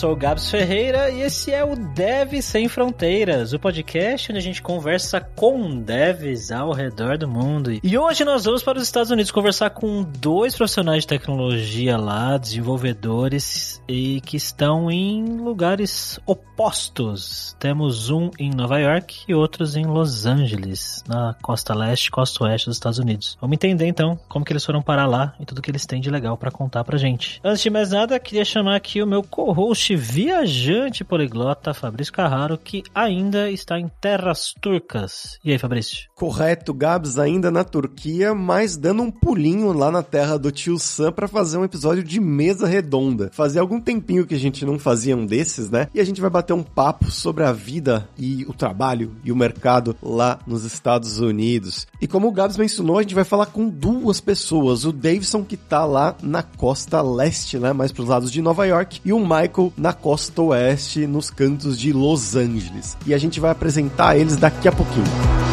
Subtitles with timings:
[0.00, 4.42] sou o Gabs Ferreira e esse é o Dev Sem Fronteiras, o podcast onde a
[4.42, 7.78] gente conversa com devs ao redor do mundo.
[7.82, 12.38] E hoje nós vamos para os Estados Unidos conversar com dois profissionais de tecnologia lá,
[12.38, 17.54] desenvolvedores, e que estão em lugares opostos.
[17.58, 22.68] Temos um em Nova York e outros em Los Angeles, na costa leste, costa oeste
[22.68, 23.36] dos Estados Unidos.
[23.38, 26.10] Vamos entender então como que eles foram parar lá e tudo que eles têm de
[26.10, 27.38] legal para contar pra gente.
[27.44, 32.82] Antes de mais nada, queria chamar aqui o meu co-host viajante poliglota, Fabrício Carraro, que
[32.94, 35.38] ainda está em terras turcas.
[35.44, 36.09] E aí, Fabrício?
[36.20, 41.10] Correto, Gabs, ainda na Turquia, mas dando um pulinho lá na terra do tio Sam
[41.12, 43.30] para fazer um episódio de mesa redonda.
[43.32, 45.88] Fazia algum tempinho que a gente não fazia um desses, né?
[45.94, 49.36] E a gente vai bater um papo sobre a vida e o trabalho e o
[49.36, 51.86] mercado lá nos Estados Unidos.
[52.02, 54.84] E como o Gabs mencionou, a gente vai falar com duas pessoas.
[54.84, 57.72] O Davidson, que tá lá na costa leste, né?
[57.72, 61.94] Mais pros lados de Nova York, e o Michael na costa oeste, nos cantos de
[61.94, 62.94] Los Angeles.
[63.06, 65.49] E a gente vai apresentar eles daqui a pouquinho.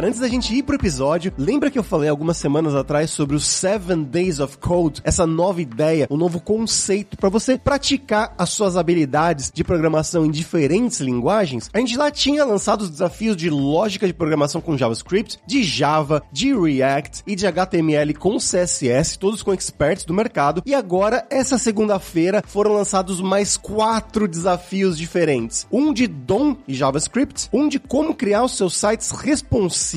[0.00, 3.36] Galera, antes da gente ir pro episódio, lembra que eu falei algumas semanas atrás sobre
[3.36, 8.50] o Seven Days of Code, essa nova ideia, um novo conceito para você praticar as
[8.50, 11.68] suas habilidades de programação em diferentes linguagens?
[11.72, 16.22] A gente lá tinha lançado os desafios de lógica de programação com JavaScript, de Java,
[16.32, 20.62] de React e de HTML com CSS, todos com experts do mercado.
[20.64, 27.48] E agora, essa segunda-feira, foram lançados mais quatro desafios diferentes: um de DOM e JavaScript,
[27.52, 29.89] um de como criar os seus sites responsivos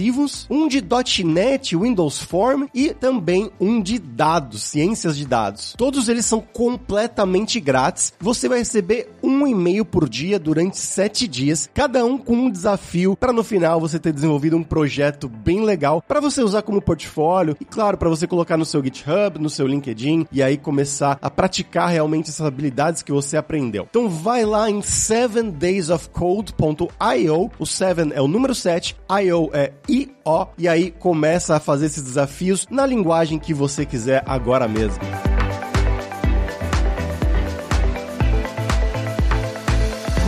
[0.49, 0.83] um de
[1.23, 5.73] .NET, Windows Form e também um de dados, ciências de dados.
[5.77, 8.13] Todos eles são completamente grátis.
[8.19, 13.16] Você vai receber um e-mail por dia durante sete dias, cada um com um desafio
[13.16, 17.56] para no final você ter desenvolvido um projeto bem legal para você usar como portfólio
[17.59, 21.29] e claro para você colocar no seu GitHub, no seu LinkedIn e aí começar a
[21.29, 23.88] praticar realmente essas habilidades que você aprendeu.
[23.90, 27.51] Então vai lá em 7daysofcode.io.
[27.59, 32.03] O 7 é o número 7, IO é I-O, e aí começa a fazer esses
[32.03, 35.00] desafios na linguagem que você quiser agora mesmo.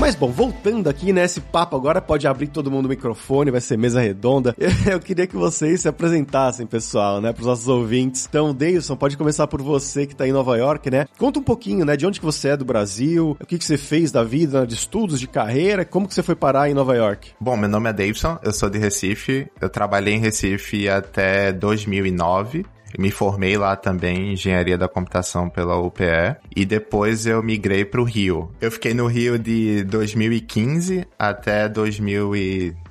[0.06, 3.60] Mas bom, voltando aqui nesse né, papo agora, pode abrir todo mundo o microfone, vai
[3.60, 4.56] ser mesa redonda.
[4.86, 8.28] Eu queria que vocês se apresentassem, pessoal, né, pros nossos ouvintes.
[8.30, 11.08] Então, Deilson, pode começar por você que tá em Nova York, né?
[11.18, 13.80] Conta um pouquinho, né, de onde que você é do Brasil, o que que você
[13.80, 17.32] fez da vida, de estudos, de carreira, como que você foi parar em Nova York?
[17.40, 22.64] Bom, meu nome é Davidson, eu sou de Recife, eu trabalhei em Recife até 2009
[22.98, 28.02] me formei lá também em engenharia da computação pela UPE e depois eu migrei para
[28.02, 28.52] o Rio.
[28.60, 31.68] Eu fiquei no Rio de 2015 até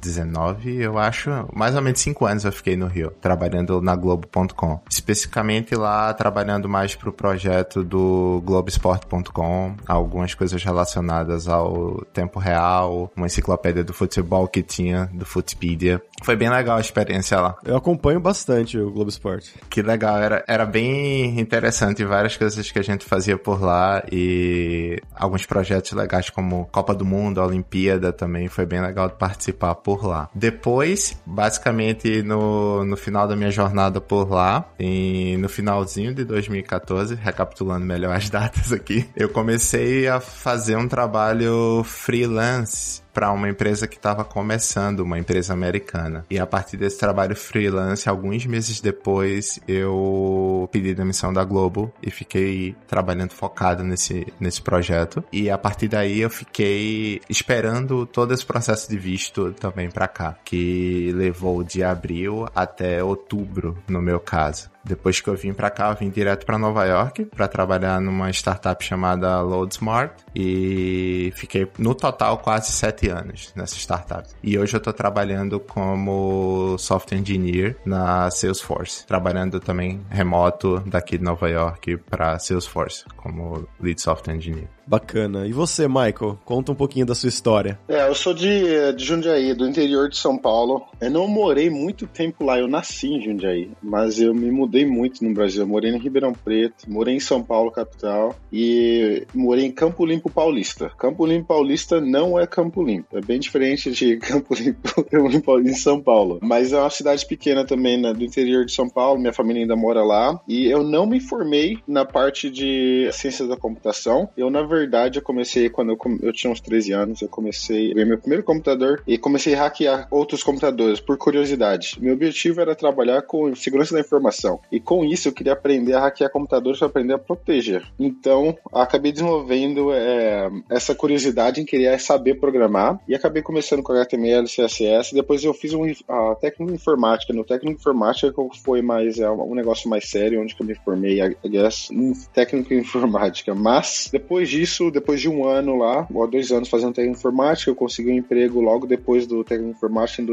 [0.05, 4.81] 2019, eu acho, mais ou menos cinco anos eu fiquei no Rio, trabalhando na Globo.com.
[4.91, 13.11] Especificamente lá, trabalhando mais para o projeto do Globesport.com, algumas coisas relacionadas ao tempo real,
[13.17, 16.03] uma enciclopédia do futebol que tinha, do Footpedia.
[16.23, 17.57] Foi bem legal a experiência lá.
[17.65, 19.55] Eu acompanho bastante o Globo Esporte.
[19.69, 25.01] Que legal, era, era bem interessante várias coisas que a gente fazia por lá e
[25.15, 29.94] alguns projetos legais como Copa do Mundo, Olimpíada também, foi bem legal de participar por
[30.03, 30.29] lá.
[30.35, 37.15] Depois, basicamente no, no final da minha jornada por lá, e no finalzinho de 2014,
[37.15, 43.87] recapitulando melhor as datas aqui, eu comecei a fazer um trabalho freelance para uma empresa
[43.87, 46.27] que estava começando, uma empresa americana.
[46.29, 52.11] E a partir desse trabalho freelance, alguns meses depois, eu pedi demissão da Globo e
[52.11, 55.23] fiquei trabalhando focado nesse, nesse projeto.
[55.33, 60.37] E a partir daí eu fiquei esperando todo esse processo de visto também para cá,
[60.45, 64.74] que levou de abril até outubro, no meu caso.
[64.85, 68.31] Depois que eu vim para cá, eu vim direto para Nova York para trabalhar numa
[68.31, 74.29] startup chamada LoadSmart e fiquei no total quase sete anos nessa startup.
[74.43, 81.25] E hoje eu estou trabalhando como software engineer na Salesforce, trabalhando também remoto daqui de
[81.25, 84.69] Nova York para Salesforce como lead software engineer.
[84.87, 85.47] Bacana.
[85.47, 86.39] E você, Michael?
[86.45, 87.79] Conta um pouquinho da sua história.
[87.89, 90.83] É, eu sou de, de Jundiaí, do interior de São Paulo.
[91.01, 95.25] Eu não morei muito tempo lá, eu nasci em Jundiaí, mas eu me mudei muito
[95.25, 95.63] no Brasil.
[95.63, 100.31] Eu morei em Ribeirão Preto, morei em São Paulo, capital, e morei em Campo Limpo
[100.31, 100.91] Paulista.
[100.99, 106.01] Campo Limpo Paulista não é Campo Limpo, é bem diferente de Campo Limpo em São
[106.01, 106.39] Paulo.
[106.43, 109.77] Mas é uma cidade pequena também, né, do interior de São Paulo, minha família ainda
[109.77, 110.39] mora lá.
[110.47, 114.29] E eu não me formei na parte de ciências da computação.
[114.37, 114.74] Eu, na verdade,
[115.15, 117.23] eu comecei quando eu, eu tinha uns 13 anos.
[117.23, 121.97] Eu comecei, eu meu primeiro computador e comecei a hackear outros computadores por curiosidade.
[122.01, 124.61] Meu objetivo era trabalhar com segurança da informação.
[124.71, 127.85] E com isso, eu queria aprender a hackear computadores para aprender a proteger.
[127.99, 134.47] Então, acabei desenvolvendo é, essa curiosidade em querer saber programar e acabei começando com HTML,
[134.47, 135.15] CSS.
[135.15, 137.33] Depois eu fiz um, a técnica informática.
[137.33, 138.33] No técnico informática
[138.63, 141.89] foi mais é, um negócio mais sério, onde eu me formei, I guess,
[142.33, 143.55] técnico informática.
[143.55, 147.75] Mas depois disso, depois de um ano lá, ou dois anos fazendo técnico informática, eu
[147.75, 150.27] consegui um emprego logo depois do técnico informática em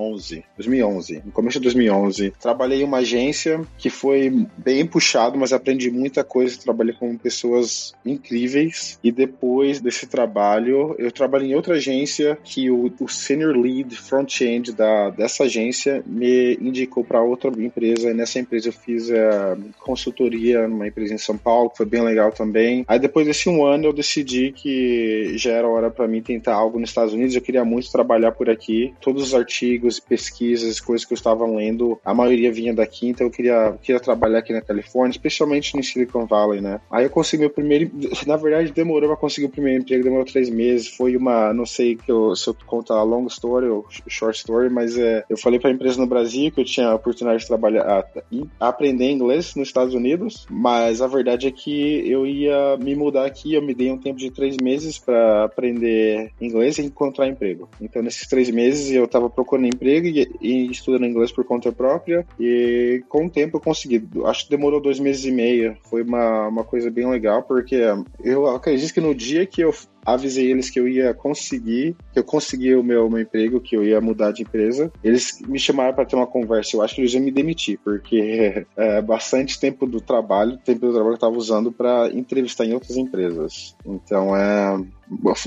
[0.00, 0.44] 2011.
[0.56, 2.32] 2011, no começo de 2011.
[2.40, 6.58] Trabalhei em uma agência que foi bem puxado, mas aprendi muita coisa.
[6.58, 8.98] Trabalhei com pessoas incríveis.
[9.04, 14.72] E depois desse trabalho, eu trabalhei em outra agência que o, o senior lead front-end
[14.72, 18.10] da, dessa agência me indicou para outra empresa.
[18.10, 22.02] E nessa empresa eu fiz a consultoria numa empresa em São Paulo, que foi bem
[22.02, 22.84] legal também.
[22.88, 26.78] Aí depois desse um ano eu decidi que já era hora para mim tentar algo
[26.78, 27.34] nos Estados Unidos.
[27.34, 28.94] Eu queria muito trabalhar por aqui.
[29.00, 33.30] Todos os artigos, pesquisas, coisas que eu estava lendo, a maioria vinha daqui, então eu
[33.30, 36.80] queria, queria trabalhar aqui na Califórnia, especialmente no Silicon Valley, né?
[36.90, 37.90] Aí eu consegui meu primeiro.
[38.26, 40.88] Na verdade, demorou pra conseguir o primeiro emprego, demorou três meses.
[40.88, 44.70] Foi uma, não sei que eu, se eu contar a long story ou short story,
[44.70, 47.82] mas é, eu falei pra empresa no Brasil que eu tinha a oportunidade de trabalhar,
[47.82, 53.26] a, aprender inglês nos Estados Unidos, mas a verdade é que eu ia me mudar
[53.26, 57.68] aqui, eu me dei um tempo de três meses para aprender inglês e encontrar emprego.
[57.80, 62.26] Então, nesses três meses, eu estava procurando emprego e, e, estudando inglês por conta própria,
[62.38, 64.06] e com o tempo eu consegui.
[64.26, 65.76] Acho que demorou dois meses e meio.
[65.84, 67.80] Foi uma, uma coisa bem legal, porque
[68.22, 69.72] eu acredito que no dia que eu
[70.04, 73.84] avisei eles que eu ia conseguir, que eu consegui o meu, meu emprego, que eu
[73.84, 74.90] ia mudar de empresa.
[75.02, 76.76] Eles me chamaram para ter uma conversa.
[76.76, 80.92] Eu acho que eles iam me demitir, porque é bastante tempo do trabalho, tempo do
[80.92, 83.76] trabalho que eu estava usando para entrevistar em outras empresas.
[83.84, 84.80] Então, é,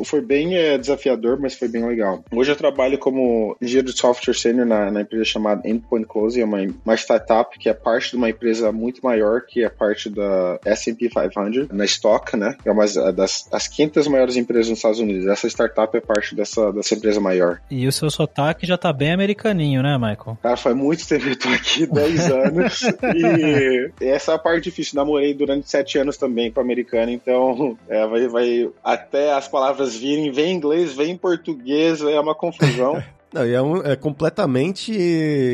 [0.04, 2.24] foi bem é, desafiador, mas foi bem legal.
[2.32, 6.46] Hoje eu trabalho como engenheiro de software senior na, na empresa chamada Endpoint Closing, é
[6.46, 10.60] uma, uma startup que é parte de uma empresa muito maior, que é parte da
[10.66, 12.56] S&P 500, na Stock, né?
[12.66, 15.28] É uma das as 500 maiores empresas nos Estados Unidos.
[15.28, 17.60] Essa startup é parte dessa, dessa empresa maior.
[17.70, 20.38] E o seu sotaque já tá bem americaninho, né, Michael?
[20.42, 22.82] Cara, faz muito tempo que eu tô aqui, 10 anos,
[23.16, 24.96] e essa é a parte difícil.
[24.96, 30.32] Namorei durante 7 anos também com americano, então é, vai, vai até as palavras virem,
[30.32, 33.04] vem em inglês, vem em português, é uma confusão.
[33.34, 34.94] Não, é, um, é, completamente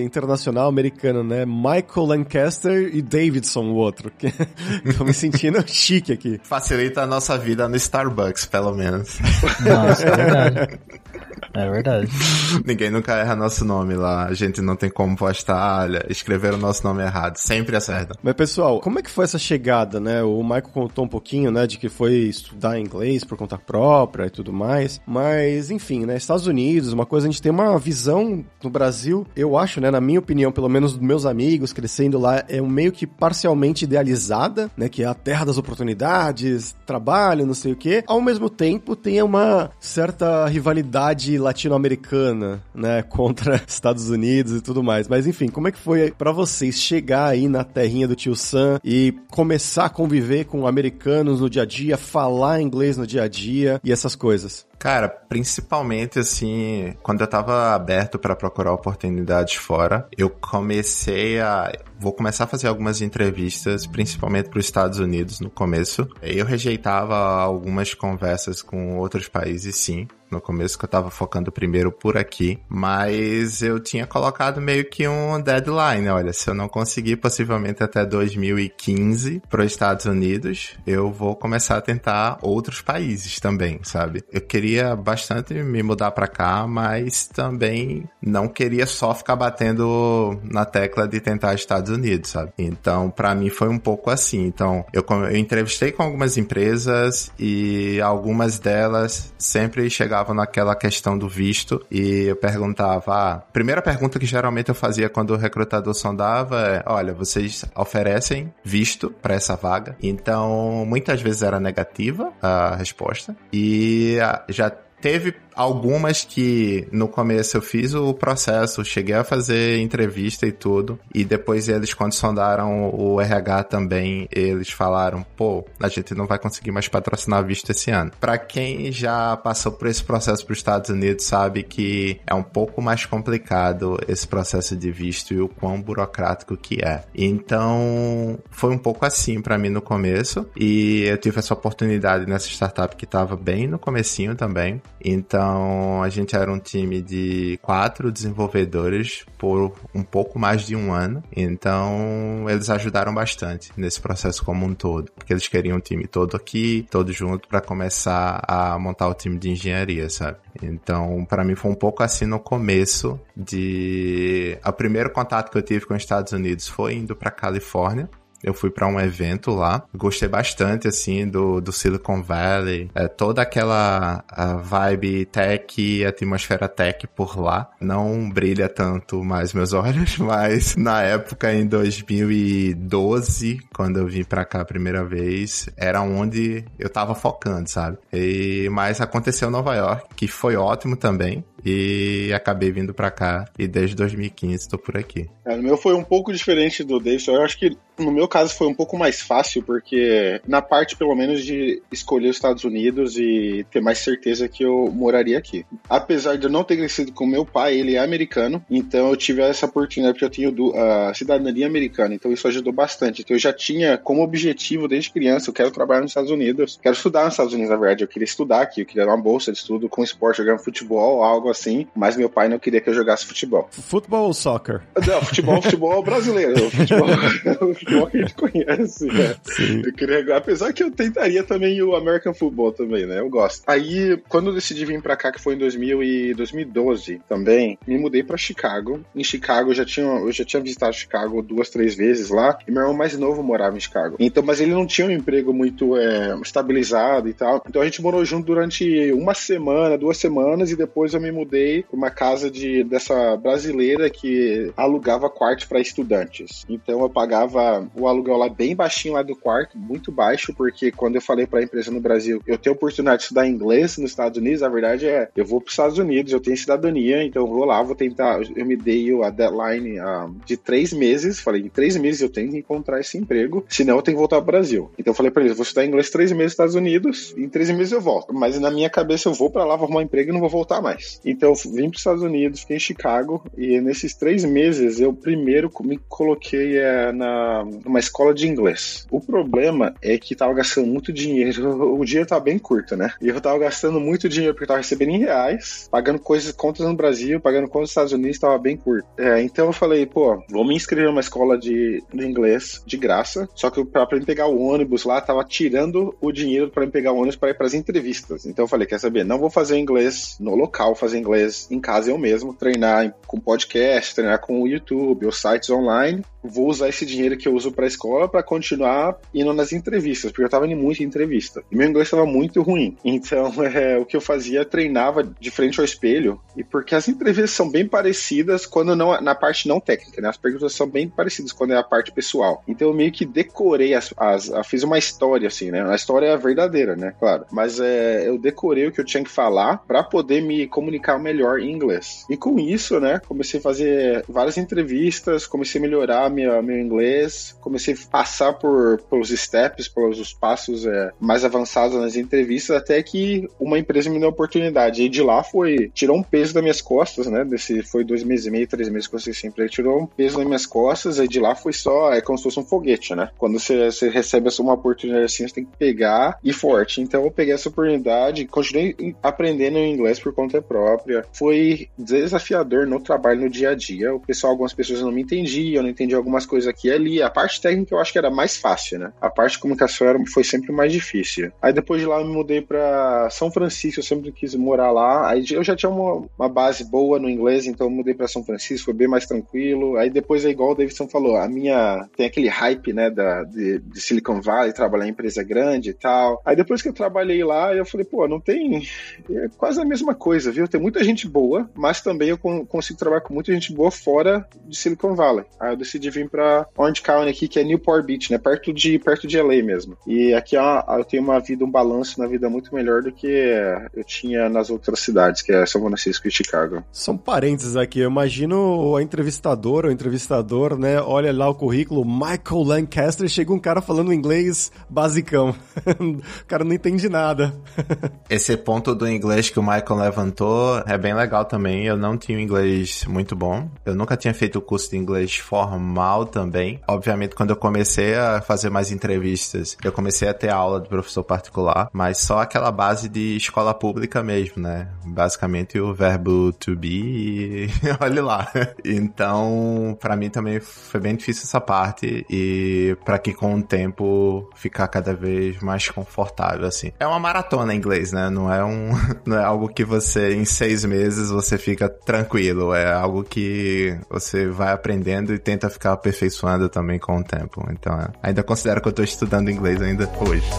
[0.04, 1.46] internacional americano, né?
[1.46, 4.12] Michael Lancaster e Davidson, o outro.
[4.98, 6.42] Tô me sentindo chique aqui.
[6.44, 9.18] Facilita a nossa vida no Starbucks, pelo menos.
[9.62, 10.80] Nossa, é verdade.
[11.54, 12.07] É verdade.
[12.66, 14.25] Ninguém nunca erra nosso nome lá.
[14.25, 17.38] A gente não tem como postar, olha, escrever o nosso nome errado.
[17.38, 18.16] Sempre acerta.
[18.22, 20.22] Mas, pessoal, como é que foi essa chegada, né?
[20.24, 24.30] O Michael contou um pouquinho, né, de que foi estudar inglês por conta própria e
[24.30, 25.01] tudo mais.
[25.06, 29.57] Mas, enfim, né, Estados Unidos, uma coisa, a gente tem uma visão no Brasil, eu
[29.57, 32.92] acho, né, na minha opinião, pelo menos dos meus amigos crescendo lá, é um meio
[32.92, 38.04] que parcialmente idealizada, né, que é a terra das oportunidades, trabalho, não sei o quê.
[38.07, 45.08] Ao mesmo tempo, tem uma certa rivalidade latino-americana, né, contra Estados Unidos e tudo mais.
[45.08, 48.80] Mas enfim, como é que foi para vocês chegar aí na terrinha do tio Sam
[48.84, 53.28] e começar a conviver com americanos no dia a dia, falar inglês no dia a
[53.28, 54.69] dia e essas coisas?
[54.80, 61.69] Cara, principalmente assim, quando eu tava aberto para procurar oportunidades fora, eu comecei a
[62.00, 66.07] vou começar a fazer algumas entrevistas, principalmente para os Estados Unidos no começo.
[66.21, 71.92] Eu rejeitava algumas conversas com outros países, sim, no começo que eu tava focando primeiro
[71.92, 77.18] por aqui, mas eu tinha colocado meio que um deadline, olha, se eu não conseguir
[77.18, 83.80] possivelmente até 2015 para os Estados Unidos, eu vou começar a tentar outros países também,
[83.83, 84.24] sabe?
[84.31, 90.66] Eu queria bastante me mudar para cá, mas também não queria só ficar batendo na
[90.66, 92.52] tecla de tentar Estados Unidos, sabe?
[92.57, 94.45] Então, para mim foi um pouco assim.
[94.45, 101.18] Então, eu, eu entrevistei com algumas empresas e algumas delas sempre chegavam chegavam naquela questão
[101.18, 105.94] do visto e eu perguntava, ah, primeira pergunta que geralmente eu fazia quando o recrutador
[105.94, 109.95] sondava é, olha, vocês oferecem visto para essa vaga?
[110.02, 114.18] Então, muitas vezes era negativa a resposta e
[114.59, 114.71] já
[115.02, 120.98] Teve algumas que no começo eu fiz o processo, cheguei a fazer entrevista e tudo,
[121.14, 126.40] e depois eles, quando sondaram o RH também, eles falaram: pô, a gente não vai
[126.40, 128.12] conseguir mais patrocinar visto esse ano.
[128.20, 132.44] Para quem já passou por esse processo para os Estados Unidos, sabe que é um
[132.44, 137.04] pouco mais complicado esse processo de visto e o quão burocrático que é.
[137.14, 142.48] Então, foi um pouco assim para mim no começo, e eu tive essa oportunidade nessa
[142.48, 144.82] startup que estava bem no comecinho também.
[145.04, 150.94] Então, a gente era um time de quatro desenvolvedores por um pouco mais de um
[150.94, 151.24] ano.
[151.36, 156.36] Então, eles ajudaram bastante nesse processo como um todo, porque eles queriam um time todo
[156.36, 160.38] aqui, todo junto para começar a montar o time de engenharia, sabe?
[160.62, 165.62] Então, para mim foi um pouco assim no começo de o primeiro contato que eu
[165.62, 168.10] tive com os Estados Unidos foi indo para Califórnia
[168.44, 173.42] eu fui para um evento lá, gostei bastante, assim, do, do Silicon Valley, é, toda
[173.42, 174.24] aquela
[174.64, 177.69] vibe tech atmosfera tech por lá.
[177.80, 184.46] Não brilha tanto mais meus olhos, mas na época, em 2012, quando eu vim para
[184.46, 187.98] cá a primeira vez, era onde eu tava focando, sabe?
[188.12, 193.68] E, mas aconteceu Nova York, que foi ótimo também e acabei vindo para cá e
[193.68, 195.30] desde 2015 estou por aqui.
[195.46, 197.31] É, o meu foi um pouco diferente do Davidson.
[197.34, 201.16] Eu acho que no meu caso foi um pouco mais fácil porque na parte pelo
[201.16, 205.66] menos de escolher os Estados Unidos e ter mais certeza que eu moraria aqui.
[205.90, 209.42] Apesar de eu não ter crescido com meu pai, ele é americano, então eu tive
[209.42, 213.22] essa oportunidade porque eu tenho a cidadania americana, então isso ajudou bastante.
[213.22, 216.96] Então eu já tinha como objetivo desde criança, eu quero trabalhar nos Estados Unidos, quero
[216.96, 219.58] estudar nos Estados Unidos na verdade, eu queria estudar aqui, eu queria uma bolsa de
[219.58, 223.26] estudo com esporte, jogando futebol, algo assim, mas meu pai não queria que eu jogasse
[223.26, 223.68] futebol.
[223.72, 224.82] Futebol ou soccer?
[225.08, 226.70] Não, futebol, futebol brasileiro.
[226.70, 227.08] Futebol,
[227.90, 229.36] futebol que a gente conhece, né?
[229.44, 229.81] Sim.
[229.86, 233.19] Eu queria, apesar que eu tentaria também o American Football também, né?
[233.19, 233.64] Eu gosto.
[233.68, 237.98] Aí, quando eu decidi vir pra cá, que foi em 2000 e 2012 também, me
[237.98, 239.02] mudei pra Chicago.
[239.16, 242.72] Em Chicago, eu já tinha, eu já tinha visitado Chicago duas, três vezes lá, e
[242.72, 244.16] meu irmão mais novo morava em Chicago.
[244.19, 247.64] Então, mas ele não tinha um emprego muito é, estabilizado e tal.
[247.68, 251.84] Então a gente morou junto durante uma semana, duas semanas, e depois eu me mudei
[251.84, 256.66] para uma casa de dessa brasileira que alugava quartos para estudantes.
[256.69, 261.16] Então eu pagava o aluguel lá bem baixinho lá do quarto, muito baixo, porque quando
[261.16, 264.38] eu falei para a empresa no Brasil, eu tenho oportunidade de estudar inglês nos Estados
[264.38, 267.48] Unidos, a verdade é, eu vou para os Estados Unidos, eu tenho cidadania, então eu
[267.48, 271.69] vou lá, vou tentar, eu me dei a deadline uh, de três meses, falei, em
[271.69, 274.52] três meses eu tenho que encontrar esse emprego, senão eu tenho que voltar para o
[274.52, 274.92] Brasil.
[274.98, 277.69] Então eu falei para eles, vou estudar inglês três meses nos Estados Unidos, em três
[277.69, 278.33] meses eu volto.
[278.33, 280.50] Mas na minha cabeça eu vou para lá, vou arrumar um emprego e não vou
[280.50, 281.19] voltar mais.
[281.26, 285.71] Então, vim para os Estados Unidos, fiquei em Chicago, e nesses três meses eu primeiro
[285.81, 289.06] me coloquei é, na numa escola de inglês.
[289.11, 293.11] O problema é que tava gastando muito dinheiro, o dinheiro tava bem curto, né?
[293.21, 296.95] E eu tava gastando muito dinheiro porque tava recebendo em reais, pagando coisas, contas no
[296.95, 299.07] Brasil, pagando contas nos Estados Unidos, tava bem curto.
[299.18, 303.47] É, então eu falei, pô, vou me inscrever numa escola de, de inglês de graça,
[303.56, 307.11] só que pra, pra pegar o ônibus lá, tava tirando o dinheiro para mim pegar
[307.11, 308.45] o ônibus para ir pras entrevistas.
[308.45, 312.11] Então eu falei, quer saber, não vou fazer inglês no local, fazer inglês em casa
[312.11, 317.06] eu mesmo, treinar com podcast, treinar com o YouTube ou sites online vou usar esse
[317.06, 320.68] dinheiro que eu uso para a escola para continuar indo nas entrevistas, porque eu estava
[320.68, 321.64] indo muito em entrevista.
[321.72, 322.98] E meu inglês estava muito ruim.
[323.04, 327.52] Então, é, o que eu fazia, treinava de frente ao espelho, e porque as entrevistas
[327.52, 330.30] são bem parecidas quando não na parte não técnica, né?
[330.30, 332.64] As perguntas são bem parecidas quando é a parte pessoal.
[332.68, 335.81] Então, eu meio que decorei as, as, fiz uma história assim, né?
[335.81, 337.14] A história é verdadeira, né?
[337.19, 337.46] Claro.
[337.52, 341.60] Mas é, eu decorei o que eu tinha que falar para poder me comunicar melhor
[341.60, 342.26] em inglês.
[342.30, 347.56] E com isso, né, comecei a fazer várias entrevistas, comecei a melhorar minha, meu inglês,
[347.59, 353.50] comecei a passar por, pelos steps, pelos passos é, mais avançados nas entrevistas, até que
[353.59, 355.04] uma empresa me deu a oportunidade.
[355.04, 357.44] E de lá foi, tirou um peso das minhas costas, né?
[357.44, 360.45] Desse, foi dois meses e meio, três meses que eu sempre tirou um peso das
[360.45, 363.30] minhas costas, e de lá foi só, é como se fosse um foguete, né?
[363.38, 367.02] Quando você, você recebe uma oportunidade assim, você tem que pegar e forte.
[367.02, 371.26] Então eu peguei essa oportunidade, continuei aprendendo inglês por conta própria.
[371.33, 374.14] Foi desafiador no trabalho, no dia a dia.
[374.14, 377.21] O pessoal, algumas pessoas não me entendiam, não entendiam algumas coisas aqui e ali.
[377.21, 379.14] A parte técnica eu acho que era mais fácil, né?
[379.19, 381.52] A parte de comunicação era, foi sempre mais difícil.
[381.61, 385.30] Aí depois de lá eu me mudei para São Francisco, eu sempre quis morar lá.
[385.30, 388.44] Aí eu já tinha uma, uma base boa no inglês, então eu mudei para São
[388.44, 389.97] Francisco, foi bem mais tranquilo.
[389.97, 393.80] Aí depois é igual o Davidson falou, a minha tem aquele hype, né, da de,
[393.80, 396.42] de Silicon Valley, trabalhar em empresa grande e tal.
[396.45, 398.83] Aí depois que eu trabalhei lá, eu falei, pô, não tem
[399.30, 400.68] é quase a mesma coisa, viu?
[400.68, 404.78] Tem muita gente boa, mas também eu consigo trabalhar com muita gente boa fora de
[404.78, 405.45] Silicon Valley.
[405.59, 408.37] Aí eu decidi de vir pra Orange County aqui, que é Newport Beach, né?
[408.37, 409.97] Perto de, perto de LA mesmo.
[410.07, 413.28] E aqui ó, eu tenho uma vida, um balanço na vida muito melhor do que
[413.28, 416.83] eu tinha nas outras cidades, que é São Francisco e Chicago.
[416.92, 421.01] São parênteses aqui, eu imagino a entrevistadora ou entrevistador, né?
[421.01, 425.56] Olha lá o currículo, Michael Lancaster, chega um cara falando inglês basicão.
[425.99, 427.54] o cara não entende nada.
[428.30, 431.85] Esse ponto do inglês que o Michael levantou é bem legal também.
[431.85, 433.69] Eu não tinha um inglês muito bom.
[433.85, 436.80] Eu nunca tinha feito o curso de inglês formal também.
[436.88, 441.24] Obviamente, quando eu comecei a fazer mais entrevistas, eu comecei a ter aula de professor
[441.24, 444.88] particular, mas só aquela base de escola pública mesmo, né?
[445.06, 448.52] Basicamente o verbo to be e olhe lá.
[448.84, 454.50] Então, para mim também foi bem difícil essa parte e para que com o tempo
[454.56, 456.92] ficar cada vez mais confortável assim.
[457.00, 458.30] É uma maratona em inglês, né?
[458.30, 458.92] Não é um
[459.26, 462.74] não é algo que você em seis meses você fica tranquilo.
[462.74, 467.66] É algo que você vai aprendendo e tenta ficar aperfeiçoando também com o tempo.
[467.72, 470.50] Então, é, ainda considero que eu tô estudando inglês ainda hoje.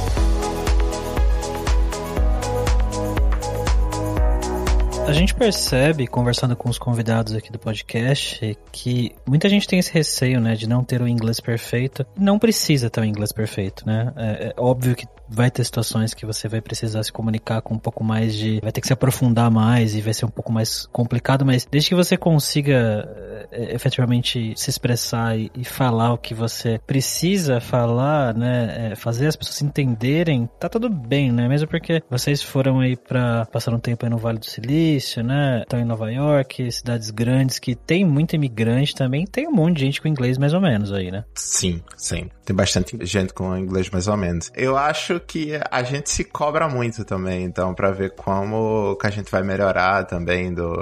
[5.10, 9.92] A gente percebe, conversando com os convidados aqui do podcast, que muita gente tem esse
[9.92, 12.06] receio, né, de não ter o inglês perfeito.
[12.16, 14.12] Não precisa ter o inglês perfeito, né?
[14.16, 17.78] É, é óbvio que vai ter situações que você vai precisar se comunicar com um
[17.78, 18.60] pouco mais de.
[18.60, 21.88] vai ter que se aprofundar mais e vai ser um pouco mais complicado, mas desde
[21.88, 23.08] que você consiga
[23.52, 28.90] é, efetivamente se expressar e, e, falar o que você precisa falar, né?
[28.92, 31.48] É, fazer as pessoas entenderem, tá tudo bem, né?
[31.48, 35.60] Mesmo porque vocês foram aí pra passar um tempo aí no Vale do Silício, né?
[35.62, 39.84] Estão em Nova York, cidades grandes que tem muito imigrante também, tem um monte de
[39.86, 41.24] gente com inglês mais ou menos aí, né?
[41.34, 42.28] Sim, sim.
[42.44, 44.50] Tem bastante gente com inglês mais ou menos.
[44.56, 49.10] Eu acho que a gente se cobra muito também, então, para ver como que a
[49.10, 50.76] gente vai melhorar também, do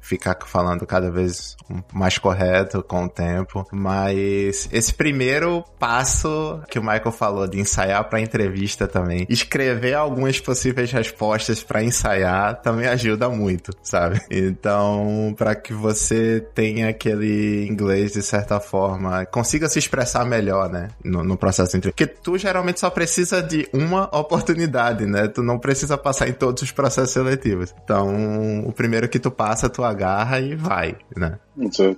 [0.00, 1.56] ficar falando cada vez
[1.92, 3.66] mais correto com o tempo.
[3.72, 10.40] Mas esse primeiro passo que o Michael falou de ensaiar para entrevista também, escrever algumas
[10.40, 14.20] possíveis respostas para ensaiar também ajuda muito, sabe?
[14.30, 20.88] Então, para que você tenha aquele inglês de certa forma, consiga se expressar melhor, né?
[21.04, 22.04] No, no processo de entrevista.
[22.06, 25.28] Porque tu geralmente só precisa de uma oportunidade, né?
[25.28, 27.74] Tu não precisa passar em todos os processos seletivos.
[27.84, 31.38] Então, o primeiro que tu passa, tu agarra e vai, né?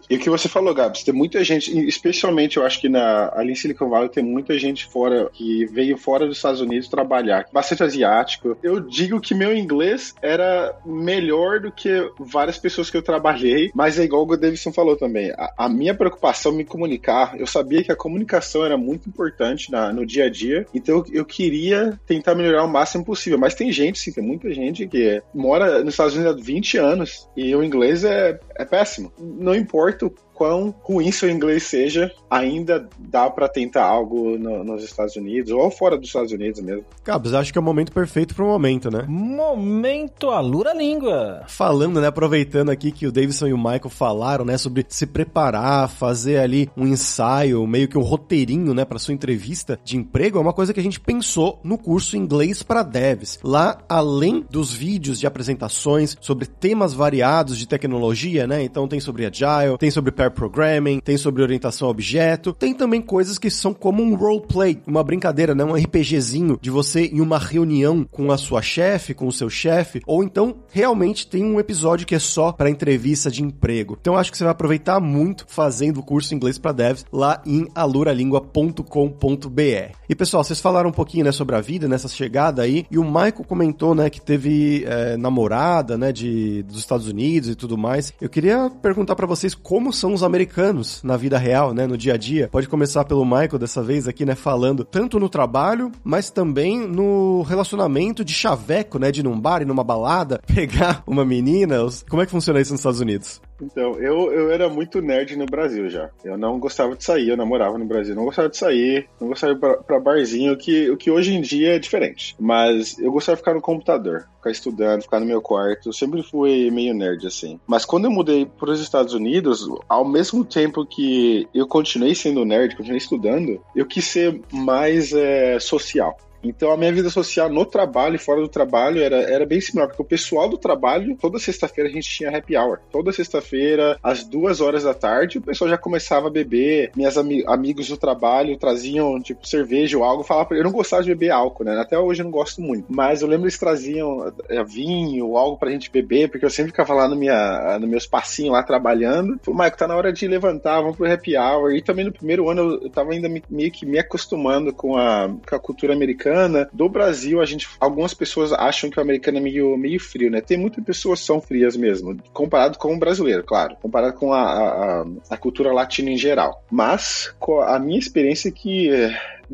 [0.08, 3.52] E o que você falou, Gabs, tem muita gente, especialmente eu acho que na, ali
[3.52, 7.82] em Silicon Valley tem muita gente fora, que veio fora dos Estados Unidos trabalhar, bastante
[7.82, 8.56] asiático.
[8.62, 13.98] Eu digo que meu inglês era melhor do que várias pessoas que eu trabalhei, mas
[13.98, 15.31] é igual o Davidson falou também.
[15.33, 19.70] A, a minha preocupação é me comunicar, eu sabia que a comunicação era muito importante
[19.70, 23.38] na, no dia a dia, então eu queria tentar melhorar o máximo possível.
[23.38, 27.28] Mas tem gente, sim, tem muita gente que mora nos Estados Unidos há 20 anos
[27.37, 29.12] e o inglês é, é péssimo.
[29.18, 30.14] Não importa o
[30.44, 35.70] quão ruim seu inglês seja, ainda dá para tentar algo no, nos Estados Unidos ou
[35.70, 36.85] fora dos Estados Unidos mesmo.
[37.02, 39.07] Cabos, acho que é o momento perfeito pro momento, né?
[39.09, 41.44] Momento alura língua.
[41.48, 45.88] Falando, né, aproveitando aqui que o Davidson e o Michael falaram, né, sobre se preparar,
[45.88, 50.40] fazer ali um ensaio, meio que um roteirinho, né, para sua entrevista de emprego, é
[50.42, 53.38] uma coisa que a gente pensou no curso Inglês para Devs.
[53.42, 59.24] Lá, além dos vídeos de apresentações sobre temas variados de tecnologia, né, então tem sobre
[59.24, 63.73] Agile, tem sobre pair programming, tem sobre orientação a objeto, tem também coisas que são
[63.73, 65.64] como um roleplay, uma brincadeira, né?
[65.64, 70.03] Um RPGzinho de você em uma reunião com a sua chefe, com o seu chefe,
[70.07, 73.97] ou então realmente tem um episódio que é só para entrevista de emprego.
[74.01, 77.68] Então acho que você vai aproveitar muito fazendo o curso inglês para devs lá em
[77.75, 79.97] aluralingua.com.br.
[80.09, 83.05] E pessoal, vocês falaram um pouquinho né, sobre a vida nessa chegada aí, e o
[83.05, 88.12] Michael comentou, né, que teve é, namorada, né, de dos Estados Unidos e tudo mais.
[88.20, 92.14] Eu queria perguntar para vocês como são os americanos na vida real, né, no dia
[92.14, 92.48] a dia.
[92.50, 97.42] Pode começar pelo Michael dessa vez aqui, né, falando tanto no trabalho, mas também no
[97.42, 101.77] relacionamento de chaveco, né, de num bar e numa balada, pegar uma menina.
[102.09, 103.40] Como é que funciona isso nos Estados Unidos?
[103.60, 106.10] Então, eu, eu era muito nerd no Brasil já.
[106.24, 109.54] Eu não gostava de sair, eu namorava no Brasil, não gostava de sair, não gostava
[109.54, 112.34] de ir pra, pra barzinho, o que, o que hoje em dia é diferente.
[112.38, 115.88] Mas eu gostava de ficar no computador, ficar estudando, ficar no meu quarto.
[115.88, 117.60] Eu sempre fui meio nerd, assim.
[117.66, 122.44] Mas quando eu mudei para os Estados Unidos, ao mesmo tempo que eu continuei sendo
[122.44, 126.16] nerd, continuei estudando, eu quis ser mais é, social.
[126.44, 129.88] Então a minha vida social no trabalho e fora do trabalho era, era bem similar,
[129.88, 132.78] porque o pessoal do trabalho, toda sexta-feira a gente tinha happy hour.
[132.90, 136.90] Toda sexta-feira, às duas horas da tarde, o pessoal já começava a beber.
[136.96, 140.22] Minhas ami amigos do trabalho traziam, tipo, cerveja ou algo.
[140.22, 141.78] Falava, eu não gostava de beber álcool, né?
[141.78, 142.87] Até hoje eu não gosto muito.
[142.88, 146.72] Mas eu lembro eles traziam é, vinho ou algo pra gente beber, porque eu sempre
[146.72, 149.38] ficava lá no, minha, no meu espacinho lá trabalhando.
[149.42, 151.72] Falei, Maico, tá na hora de levantar, vamos pro happy hour.
[151.72, 155.30] E também no primeiro ano eu, eu tava ainda meio que me acostumando com a,
[155.48, 156.34] com a cultura americana.
[156.73, 157.68] Do Brasil, a gente.
[157.81, 160.40] Algumas pessoas acham que o americano é meio, meio frio, né?
[160.40, 163.77] Tem muitas pessoas que são frias mesmo, comparado com o brasileiro, claro.
[163.81, 166.64] Comparado com a, a, a cultura latina em geral.
[166.70, 167.35] Mas
[167.66, 168.90] a minha experiência é que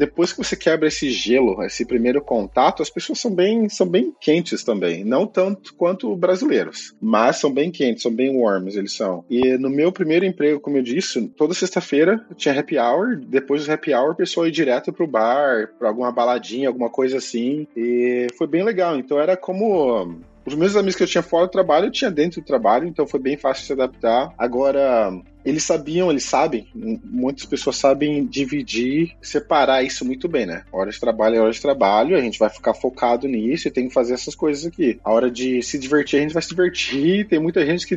[0.01, 4.15] depois que você quebra esse gelo, esse primeiro contato, as pessoas são bem, são bem
[4.19, 5.05] quentes também.
[5.05, 9.23] Não tanto quanto brasileiros, mas são bem quentes, são bem warms, eles são.
[9.29, 13.21] E no meu primeiro emprego, como eu disse, toda sexta-feira tinha happy hour.
[13.21, 17.19] Depois do happy hour, a pessoa ia direto pro bar, pra alguma baladinha, alguma coisa
[17.19, 17.67] assim.
[17.77, 18.99] E foi bem legal.
[18.99, 22.41] Então era como os meus amigos que eu tinha fora do trabalho, eu tinha dentro
[22.41, 24.33] do trabalho, então foi bem fácil se adaptar.
[24.39, 25.13] Agora,
[25.45, 30.65] eles sabiam, eles sabem, muitas pessoas sabem dividir, separar isso muito bem, né?
[30.73, 33.89] Hora de trabalho é hora de trabalho, a gente vai ficar focado nisso e tem
[33.89, 34.99] que fazer essas coisas aqui.
[35.05, 37.27] A hora de se divertir, a gente vai se divertir.
[37.29, 37.97] Tem muita gente que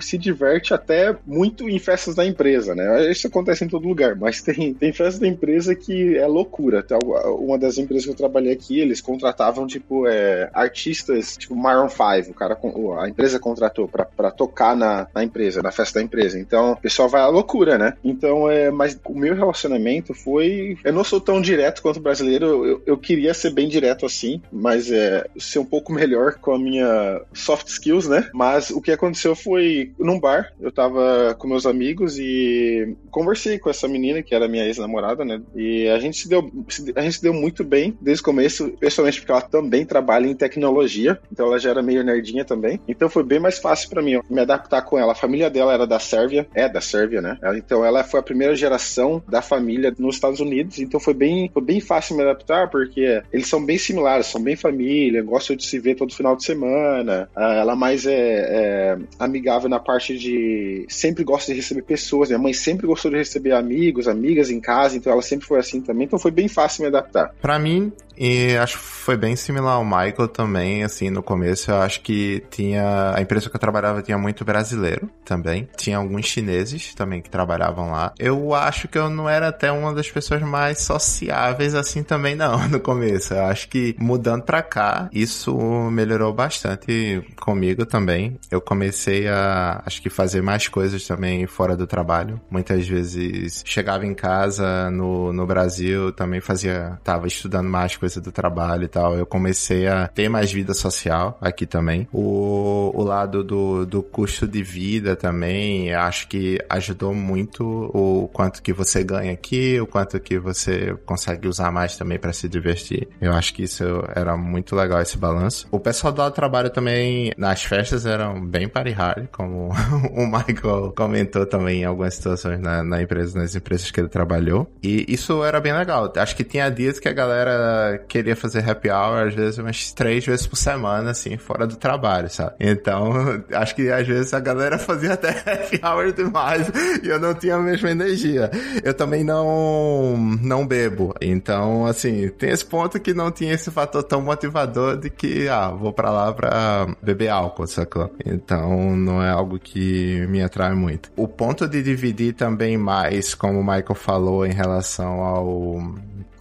[0.00, 3.10] se diverte até muito em festas da empresa, né?
[3.10, 6.82] Isso acontece em todo lugar, mas tem, tem festas da empresa que é loucura.
[6.84, 6.98] Então,
[7.38, 12.30] uma das empresas que eu trabalhei aqui, eles contratavam, tipo, é, artistas, tipo Maroon 5,
[12.30, 12.58] o cara,
[13.00, 16.38] a empresa contratou para tocar na, na empresa, na festa da empresa.
[16.38, 17.94] Então, pessoal vai à loucura, né?
[18.04, 20.76] Então, é, mas o meu relacionamento foi.
[20.84, 24.90] Eu não sou tão direto quanto brasileiro, eu, eu queria ser bem direto assim, mas
[24.90, 28.28] é ser um pouco melhor com a minha soft skills, né?
[28.32, 33.70] Mas o que aconteceu foi num bar, eu tava com meus amigos e conversei com
[33.70, 35.40] essa menina que era minha ex-namorada, né?
[35.54, 36.50] E a gente se deu,
[36.96, 40.34] a gente se deu muito bem desde o começo, pessoalmente porque ela também trabalha em
[40.34, 42.80] tecnologia, então ela já era meio nerdinha também.
[42.88, 45.12] Então foi bem mais fácil para mim me adaptar com ela.
[45.12, 47.38] A família dela era da Sérvia, é da Sérvia, né?
[47.56, 51.62] Então ela foi a primeira geração da família nos Estados Unidos, então foi bem, foi
[51.62, 55.78] bem fácil me adaptar, porque eles são bem similares, são bem família, gostam de se
[55.78, 57.28] ver todo final de semana.
[57.34, 62.28] Ah, ela mais é, é amigável na parte de sempre gosta de receber pessoas.
[62.28, 65.80] Minha mãe sempre gostou de receber amigos, amigas em casa, então ela sempre foi assim
[65.80, 66.04] também.
[66.04, 67.34] Então foi bem fácil me adaptar.
[67.40, 71.80] Para mim, e acho que foi bem similar ao Michael também, assim, no começo eu
[71.80, 76.94] acho que tinha, a empresa que eu trabalhava tinha muito brasileiro também, tinha alguns chineses
[76.94, 78.12] também que trabalhavam lá.
[78.18, 82.58] Eu acho que eu não era até uma das pessoas mais sociáveis assim também não,
[82.68, 83.32] no começo.
[83.32, 85.56] Eu acho que mudando pra cá, isso
[85.90, 88.38] melhorou bastante comigo também.
[88.50, 92.38] Eu comecei a, acho que fazer mais coisas também fora do trabalho.
[92.50, 98.20] Muitas vezes chegava em casa no, no Brasil, também fazia, tava estudando mais coisas coisa
[98.20, 102.08] do trabalho e tal, eu comecei a ter mais vida social aqui também.
[102.12, 108.60] O, o lado do, do custo de vida também, acho que ajudou muito o quanto
[108.60, 113.08] que você ganha aqui, o quanto que você consegue usar mais também para se divertir.
[113.20, 115.68] Eu acho que isso era muito legal esse balanço.
[115.70, 119.70] O pessoal do trabalho também nas festas eram bem party hard, como
[120.12, 124.68] o Michael comentou também em algumas situações na, na empresa, nas empresas que ele trabalhou.
[124.82, 126.12] E isso era bem legal.
[126.16, 130.24] Acho que tinha dias que a galera queria fazer happy hour, às vezes, umas três
[130.24, 132.54] vezes por semana, assim, fora do trabalho, sabe?
[132.60, 133.12] Então,
[133.52, 136.70] acho que às vezes a galera fazia até happy hour demais
[137.02, 138.50] e eu não tinha a mesma energia.
[138.82, 141.14] Eu também não, não bebo.
[141.20, 145.70] Então, assim, tem esse ponto que não tinha esse fator tão motivador de que, ah,
[145.70, 148.14] vou pra lá pra beber álcool, sacou?
[148.24, 151.10] Então, não é algo que me atrai muito.
[151.16, 155.80] O ponto de dividir também mais, como o Michael falou, em relação ao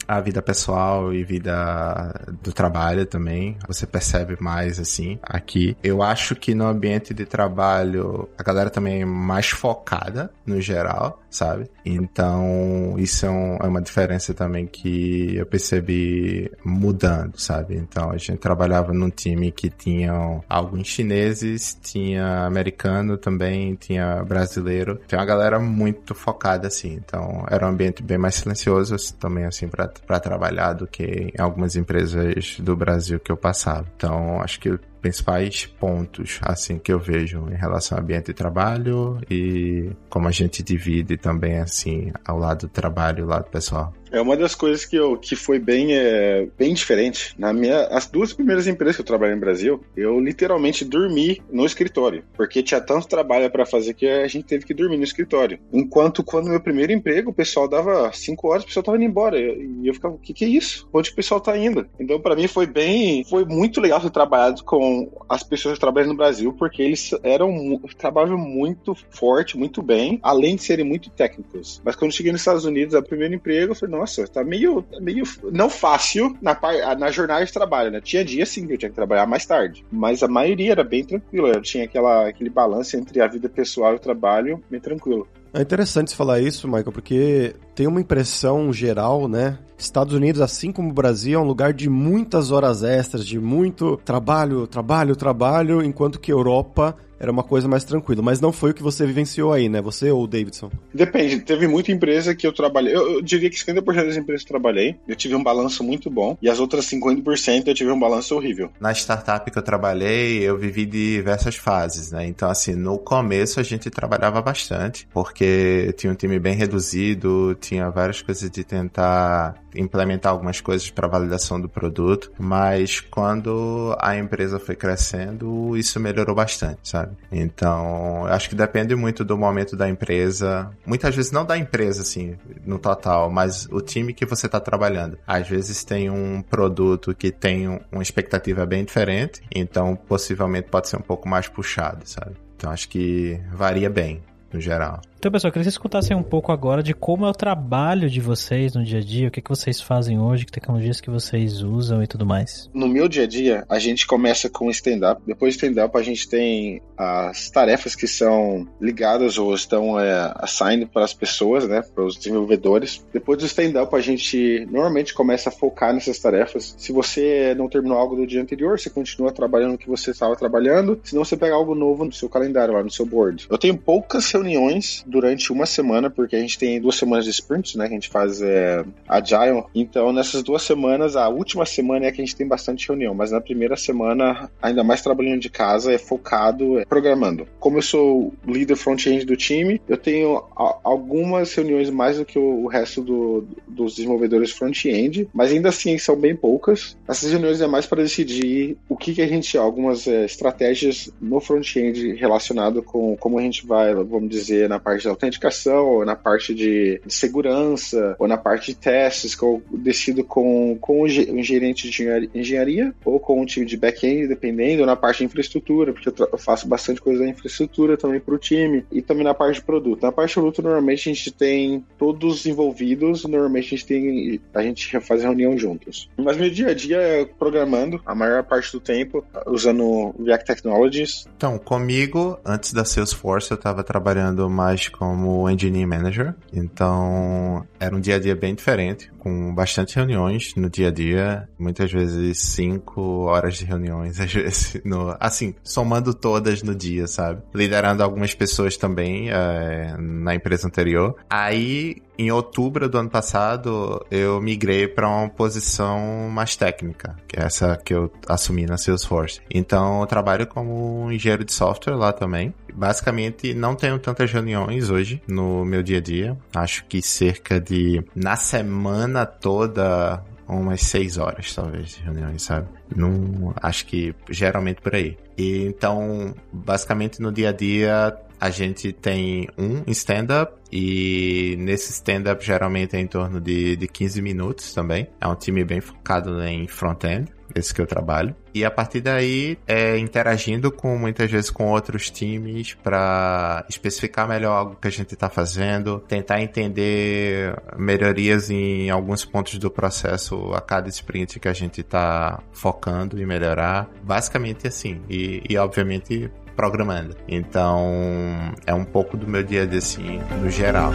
[0.10, 3.56] a vida pessoal e vida do trabalho também.
[3.68, 5.78] Você percebe mais assim aqui.
[5.84, 11.22] Eu acho que no ambiente de trabalho a galera também é mais focada no geral,
[11.30, 11.70] sabe?
[11.86, 17.76] Então isso é, um, é uma diferença também que eu percebi mudando, sabe?
[17.76, 25.00] Então a gente trabalhava num time que tinham alguns chineses, tinha americano também, tinha brasileiro.
[25.08, 26.94] Tem uma galera muito focada assim.
[26.94, 31.76] Então era um ambiente bem mais silencioso também assim para trabalhar do que em algumas
[31.76, 33.86] empresas do Brasil que eu passava.
[33.96, 39.20] Então, acho que principais pontos assim que eu vejo em relação ao ambiente de trabalho
[39.30, 43.94] e como a gente divide também assim ao lado do trabalho e lado pessoal.
[44.12, 47.36] É uma das coisas que, eu, que foi bem, é, bem diferente.
[47.38, 51.66] Na minha, as duas primeiras empresas que eu trabalhei no Brasil, eu literalmente dormi no
[51.66, 55.60] escritório, porque tinha tanto trabalho para fazer que a gente teve que dormir no escritório.
[55.72, 59.40] Enquanto quando meu primeiro emprego, o pessoal dava cinco horas, o pessoal tava indo embora.
[59.40, 60.88] E eu ficava, o que, que é isso?
[60.94, 61.88] Onde o pessoal tá indo?
[62.00, 63.24] Então, para mim, foi bem.
[63.26, 67.80] Foi muito legal ter trabalhado com as pessoas que trabalham no Brasil, porque eles eram
[67.98, 71.82] trabalham muito forte, muito bem, além de serem muito técnicos.
[71.84, 75.24] Mas quando cheguei nos Estados Unidos, a primeiro emprego, eu falei, nossa, tá meio, meio
[75.52, 76.58] não fácil na,
[76.98, 78.02] na jornada de trabalho, né?
[78.02, 81.04] Tinha dia sim que eu tinha que trabalhar mais tarde, mas a maioria era bem
[81.04, 81.50] tranquila.
[81.50, 85.28] Eu tinha aquela, aquele balanço entre a vida pessoal e o trabalho bem tranquilo.
[85.52, 89.58] É interessante você falar isso, Michael, porque tem uma impressão geral, né?
[89.78, 93.98] Estados Unidos, assim como o Brasil, é um lugar de muitas horas extras, de muito
[93.98, 98.22] trabalho, trabalho, trabalho, enquanto que Europa era uma coisa mais tranquila.
[98.22, 99.82] Mas não foi o que você vivenciou aí, né?
[99.82, 100.72] Você ou o Davidson?
[100.94, 101.40] Depende.
[101.42, 102.96] Teve muita empresa que eu trabalhei.
[102.96, 106.10] Eu, eu diria que 50% das empresas que eu trabalhei, eu tive um balanço muito
[106.10, 106.38] bom.
[106.42, 108.72] E as outras 50% eu tive um balanço horrível.
[108.80, 112.26] Na startup que eu trabalhei, eu vivi diversas fases, né?
[112.26, 117.90] Então, assim, no começo a gente trabalhava bastante, porque tinha um time bem reduzido, tinha
[117.90, 124.60] várias coisas de tentar implementar algumas coisas para validação do produto, mas quando a empresa
[124.60, 127.09] foi crescendo, isso melhorou bastante, sabe?
[127.32, 132.36] Então, acho que depende muito do momento da empresa, muitas vezes não da empresa assim,
[132.66, 135.18] no total, mas o time que você está trabalhando.
[135.26, 140.98] Às vezes tem um produto que tem uma expectativa bem diferente, então possivelmente pode ser
[140.98, 142.36] um pouco mais puxado, sabe?
[142.56, 145.02] Então acho que varia bem no geral.
[145.20, 148.10] Então, pessoal, eu queria que vocês escutassem um pouco agora de como é o trabalho
[148.10, 151.10] de vocês no dia a dia, o que, que vocês fazem hoje, que tecnologias que
[151.10, 152.70] vocês usam e tudo mais.
[152.74, 155.22] No meu dia a dia, a gente começa com stand-up.
[155.28, 160.86] Depois do stand-up, a gente tem as tarefas que são ligadas ou estão é, assigned
[160.86, 163.06] para as pessoas, né, para os desenvolvedores.
[163.12, 166.76] Depois do stand-up, a gente normalmente começa a focar nessas tarefas.
[166.78, 170.34] Se você não terminou algo do dia anterior, você continua trabalhando o que você estava
[170.38, 170.98] trabalhando.
[171.04, 173.48] Se não, você pega algo novo no seu calendário, lá no seu board.
[173.50, 177.76] Eu tenho poucas reuniões durante uma semana, porque a gente tem duas semanas de sprints,
[177.76, 177.88] né?
[177.88, 179.64] Que a gente faz é, agile.
[179.74, 183.32] Então, nessas duas semanas, a última semana é que a gente tem bastante reunião, mas
[183.32, 187.48] na primeira semana, ainda mais trabalhando de casa, é focado é, programando.
[187.60, 192.68] Como eu sou líder front-end do time, eu tenho algumas reuniões mais do que o,
[192.68, 196.98] resto do, dos desenvolvedores front-end, mas ainda assim são bem poucas.
[197.08, 201.40] Essas reuniões é mais para decidir o que, que a gente, algumas é, estratégias no
[201.40, 206.06] front-end relacionado com como a gente vai, vamos dizer, na parte parte de autenticação, ou
[206.06, 211.08] na parte de, segurança, ou na parte de testes, que eu decido com, com o
[211.08, 215.94] gerente de engenharia, ou com o time de back-end, dependendo, ou na parte de infraestrutura,
[215.94, 219.34] porque eu, eu faço bastante coisa da infraestrutura também para o time, e também na
[219.34, 220.04] parte de produto.
[220.04, 224.62] Na parte de produto, normalmente a gente tem todos envolvidos, normalmente a gente tem, a
[224.62, 226.10] gente faz reunião juntos.
[226.18, 231.28] Mas meu dia a dia é programando, a maior parte do tempo, usando React Technologies.
[231.36, 236.36] Então, comigo, antes da Salesforce, eu estava trabalhando mais como Engineering Manager.
[236.52, 241.48] Então, era um dia a dia bem diferente, com bastante reuniões no dia a dia,
[241.58, 247.42] muitas vezes cinco horas de reuniões, às vezes, no, assim, somando todas no dia, sabe?
[247.54, 251.16] Liderando algumas pessoas também é, na empresa anterior.
[251.30, 257.44] Aí, em outubro do ano passado, eu migrei para uma posição mais técnica, que é
[257.44, 259.40] essa que eu assumi na Salesforce.
[259.50, 262.54] Então, eu trabalho como engenheiro de software lá também.
[262.74, 266.38] Basicamente, não tenho tantas reuniões hoje no meu dia a dia.
[266.54, 272.68] Acho que cerca de, na semana toda, umas seis horas, talvez, de reuniões, sabe?
[272.96, 275.18] Não, acho que geralmente por aí.
[275.38, 282.46] E então, basicamente no dia a dia, a gente tem um stand-up e nesse stand-up
[282.46, 285.08] geralmente é em torno de, de 15 minutos também.
[285.20, 288.36] É um time bem focado em front-end esse que eu trabalho.
[288.54, 294.52] E a partir daí, é interagindo com muitas vezes com outros times para especificar melhor
[294.52, 300.62] algo que a gente está fazendo, tentar entender melhorias em alguns pontos do processo a
[300.62, 303.90] cada sprint que a gente está focando e melhorar.
[304.04, 305.02] Basicamente assim.
[305.10, 307.16] E, e obviamente programando.
[307.26, 310.92] Então, é um pouco do meu dia a dia assim, no geral.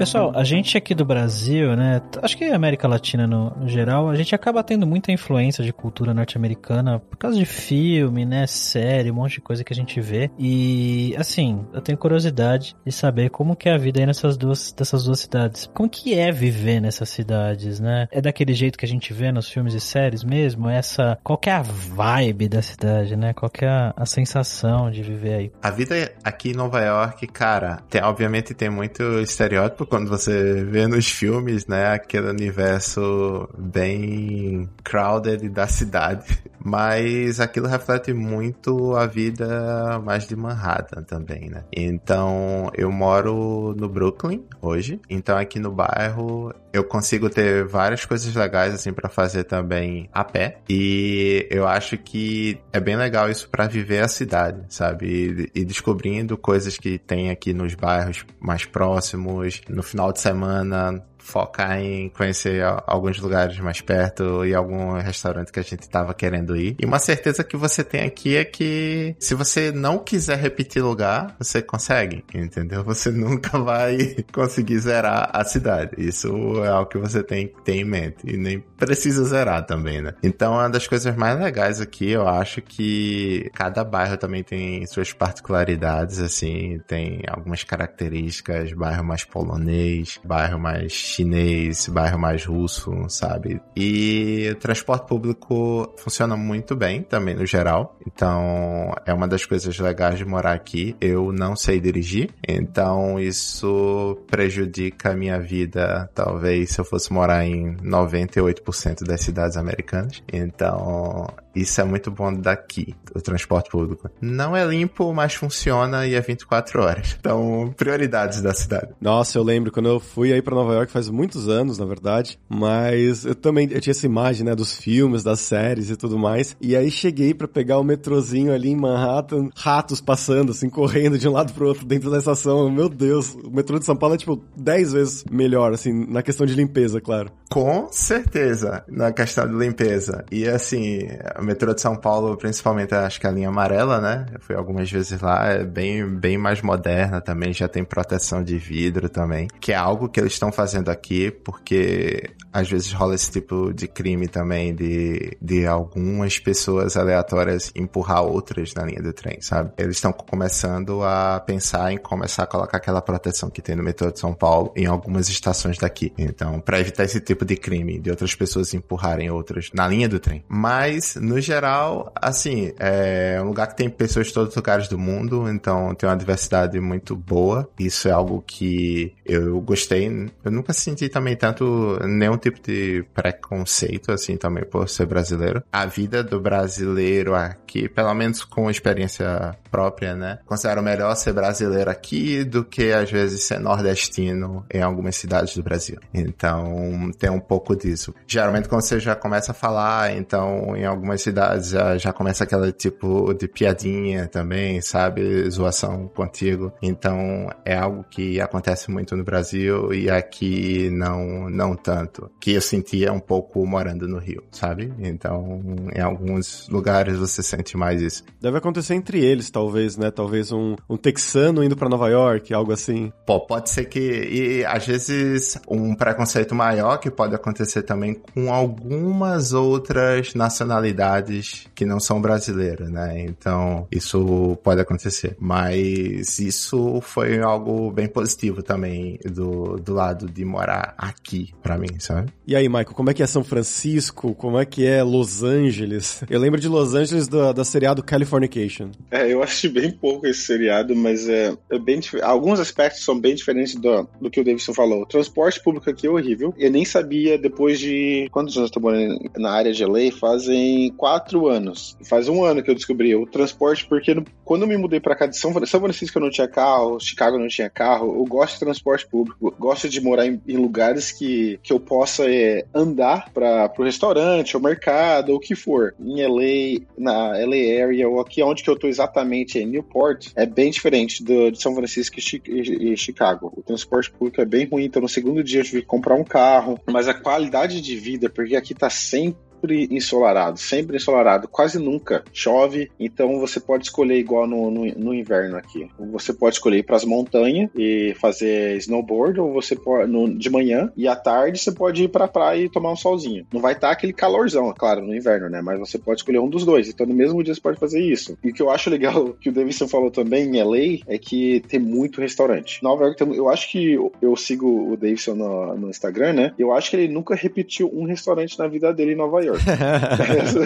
[0.00, 2.00] Pessoal, a gente aqui do Brasil, né?
[2.22, 7.00] Acho que América Latina no, geral, a gente acaba tendo muita influência de cultura norte-americana
[7.00, 8.46] por causa de filme, né?
[8.46, 10.30] Série, um monte de coisa que a gente vê.
[10.38, 14.72] E assim, eu tenho curiosidade de saber como que é a vida aí nessas duas,
[14.72, 15.70] dessas duas cidades.
[15.74, 18.08] Como que é viver nessas cidades, né?
[18.10, 20.66] É daquele jeito que a gente vê nos filmes e séries mesmo?
[20.66, 23.34] Essa, qual que é a vibe da cidade, né?
[23.34, 25.52] Qual que é a, a sensação de viver aí?
[25.62, 30.86] A vida aqui em Nova York, cara, tem, obviamente tem muito estereótipo quando você vê
[30.86, 31.92] nos filmes, né?
[31.92, 36.42] Aquele universo bem crowded da cidade.
[36.62, 41.64] Mas aquilo reflete muito a vida mais de Manhattan também, né?
[41.72, 45.00] Então, eu moro no Brooklyn hoje.
[45.08, 50.22] Então, aqui no bairro, eu consigo ter várias coisas legais assim para fazer também a
[50.24, 50.58] pé.
[50.68, 55.50] E eu acho que é bem legal isso para viver a cidade, sabe?
[55.54, 61.02] E, e descobrindo coisas que tem aqui nos bairros mais próximos, no final de semana,
[61.20, 66.56] focar em conhecer alguns lugares mais perto e algum restaurante que a gente estava querendo
[66.56, 66.76] ir.
[66.78, 71.36] E uma certeza que você tem aqui é que se você não quiser repetir lugar,
[71.38, 72.82] você consegue, entendeu?
[72.84, 75.92] Você nunca vai conseguir zerar a cidade.
[75.98, 76.28] Isso
[76.64, 80.14] é algo que você tem que ter em mente e nem precisa zerar também, né?
[80.22, 85.12] Então, uma das coisas mais legais aqui, eu acho que cada bairro também tem suas
[85.12, 93.60] particularidades, assim, tem algumas características, bairro mais polonês, bairro mais chinês, bairro mais russo, sabe?
[93.76, 97.96] E o transporte público funciona muito bem também no geral.
[98.06, 100.96] Então, é uma das coisas legais de morar aqui.
[101.00, 107.44] Eu não sei dirigir, então isso prejudica a minha vida, talvez se eu fosse morar
[107.44, 110.22] em 98% das cidades americanas.
[110.32, 114.10] Então, isso é muito bom daqui, o transporte público.
[114.20, 117.16] Não é limpo, mas funciona e é 24 horas.
[117.18, 118.88] Então, prioridades da cidade.
[119.00, 122.38] Nossa, eu lembro quando eu fui aí para Nova York faz muitos anos, na verdade,
[122.48, 126.56] mas eu também eu tinha essa imagem, né, dos filmes, das séries e tudo mais.
[126.60, 131.28] E aí cheguei para pegar o metrozinho ali em Manhattan, ratos passando assim, correndo de
[131.28, 132.70] um lado pro outro dentro da estação.
[132.70, 136.46] Meu Deus, o metrô de São Paulo é tipo 10 vezes melhor assim, na questão
[136.46, 137.30] de limpeza, claro.
[137.50, 140.24] Com certeza, na questão de limpeza.
[140.30, 141.08] E assim,
[141.40, 144.26] o metrô de São Paulo, principalmente, acho que a linha amarela, né?
[144.32, 148.58] Eu fui algumas vezes lá, é bem, bem mais moderna também, já tem proteção de
[148.58, 153.30] vidro também, que é algo que eles estão fazendo aqui, porque às vezes rola esse
[153.30, 159.40] tipo de crime também, de, de algumas pessoas aleatórias empurrar outras na linha do trem,
[159.40, 159.72] sabe?
[159.78, 164.10] Eles estão começando a pensar em começar a colocar aquela proteção que tem no metrô
[164.10, 166.12] de São Paulo em algumas estações daqui.
[166.18, 170.18] Então, para evitar esse tipo de crime, de outras pessoas empurrarem outras na linha do
[170.18, 170.44] trem.
[170.48, 174.98] Mas, no geral, assim, é um lugar que tem pessoas de todos os lugares do
[174.98, 177.70] mundo, então tem uma diversidade muito boa.
[177.78, 180.28] Isso é algo que eu gostei.
[180.44, 185.62] Eu nunca senti também tanto nenhum tipo de preconceito, assim, também por ser brasileiro.
[185.72, 190.38] A vida do brasileiro aqui, pelo menos com experiência própria, né?
[190.46, 195.62] Considero melhor ser brasileiro aqui do que às vezes ser nordestino em algumas cidades do
[195.62, 195.98] Brasil.
[196.12, 198.14] Então, tem um pouco disso.
[198.26, 202.72] Geralmente, quando você já começa a falar, então, em algumas cidades já, já começa aquele
[202.72, 205.48] tipo de piadinha também, sabe?
[205.50, 206.72] Zoação contigo.
[206.82, 212.30] Então, é algo que acontece muito no Brasil e aqui não, não tanto.
[212.40, 214.92] Que eu sentia um pouco morando no Rio, sabe?
[214.98, 215.60] Então,
[215.94, 218.24] em alguns lugares você sente mais isso.
[218.40, 219.59] Deve acontecer entre eles, talvez,
[219.96, 220.10] né?
[220.10, 223.12] Talvez um, um texano indo para Nova York, algo assim.
[223.26, 224.00] Pô, pode ser que.
[224.00, 231.84] E às vezes um preconceito maior que pode acontecer também com algumas outras nacionalidades que
[231.84, 233.20] não são brasileiras, né?
[233.22, 235.36] Então, isso pode acontecer.
[235.38, 241.98] Mas isso foi algo bem positivo também do, do lado de morar aqui, para mim,
[241.98, 242.32] sabe?
[242.46, 244.34] E aí, Michael, como é que é São Francisco?
[244.34, 246.22] Como é que é Los Angeles?
[246.28, 248.90] Eu lembro de Los Angeles da, da seriado Californication.
[249.10, 253.34] É, eu assisti bem pouco esse seriado, mas é, é bem alguns aspectos são bem
[253.34, 255.02] diferentes do, do que o Davidson falou.
[255.02, 256.54] O transporte público aqui é horrível.
[256.56, 260.12] Eu nem sabia depois de quantos anos eu tô morando na área de LA?
[260.18, 261.96] Fazem quatro anos.
[262.08, 265.14] Faz um ano que eu descobri o transporte, porque no, quando eu me mudei para
[265.14, 268.16] cá de São, São Francisco eu não tinha carro, Chicago não tinha carro.
[268.16, 272.28] Eu gosto de transporte público, gosto de morar em, em lugares que, que eu possa
[272.28, 275.94] é, andar para o restaurante, ou mercado, ou o que for.
[276.00, 280.44] Em LA, na LA area, ou aqui onde que eu tô exatamente, em Newport, é
[280.44, 283.52] bem diferente do, de São Francisco e, e Chicago.
[283.56, 286.24] O transporte público é bem ruim, então no segundo dia eu tive que comprar um
[286.24, 291.78] carro, mas a qualidade de vida, porque aqui tá sempre sempre ensolarado, sempre ensolarado, quase
[291.78, 295.88] nunca chove, então você pode escolher igual no, no, no inverno aqui.
[295.98, 300.48] Você pode escolher ir para as montanhas e fazer snowboard, ou você pode, no, de
[300.48, 303.46] manhã e à tarde você pode ir para a praia e tomar um solzinho.
[303.52, 305.60] Não vai estar tá aquele calorzão, claro, no inverno, né?
[305.60, 308.38] Mas você pode escolher um dos dois, então no mesmo dia você pode fazer isso.
[308.42, 311.62] E o que eu acho legal, que o Davidson falou também em LA, é que
[311.68, 312.82] tem muito restaurante.
[312.82, 316.54] Nova York, eu acho que eu sigo o Davidson no, no Instagram, né?
[316.58, 319.49] Eu acho que ele nunca repetiu um restaurante na vida dele em Nova York.
[319.54, 320.60] Essa,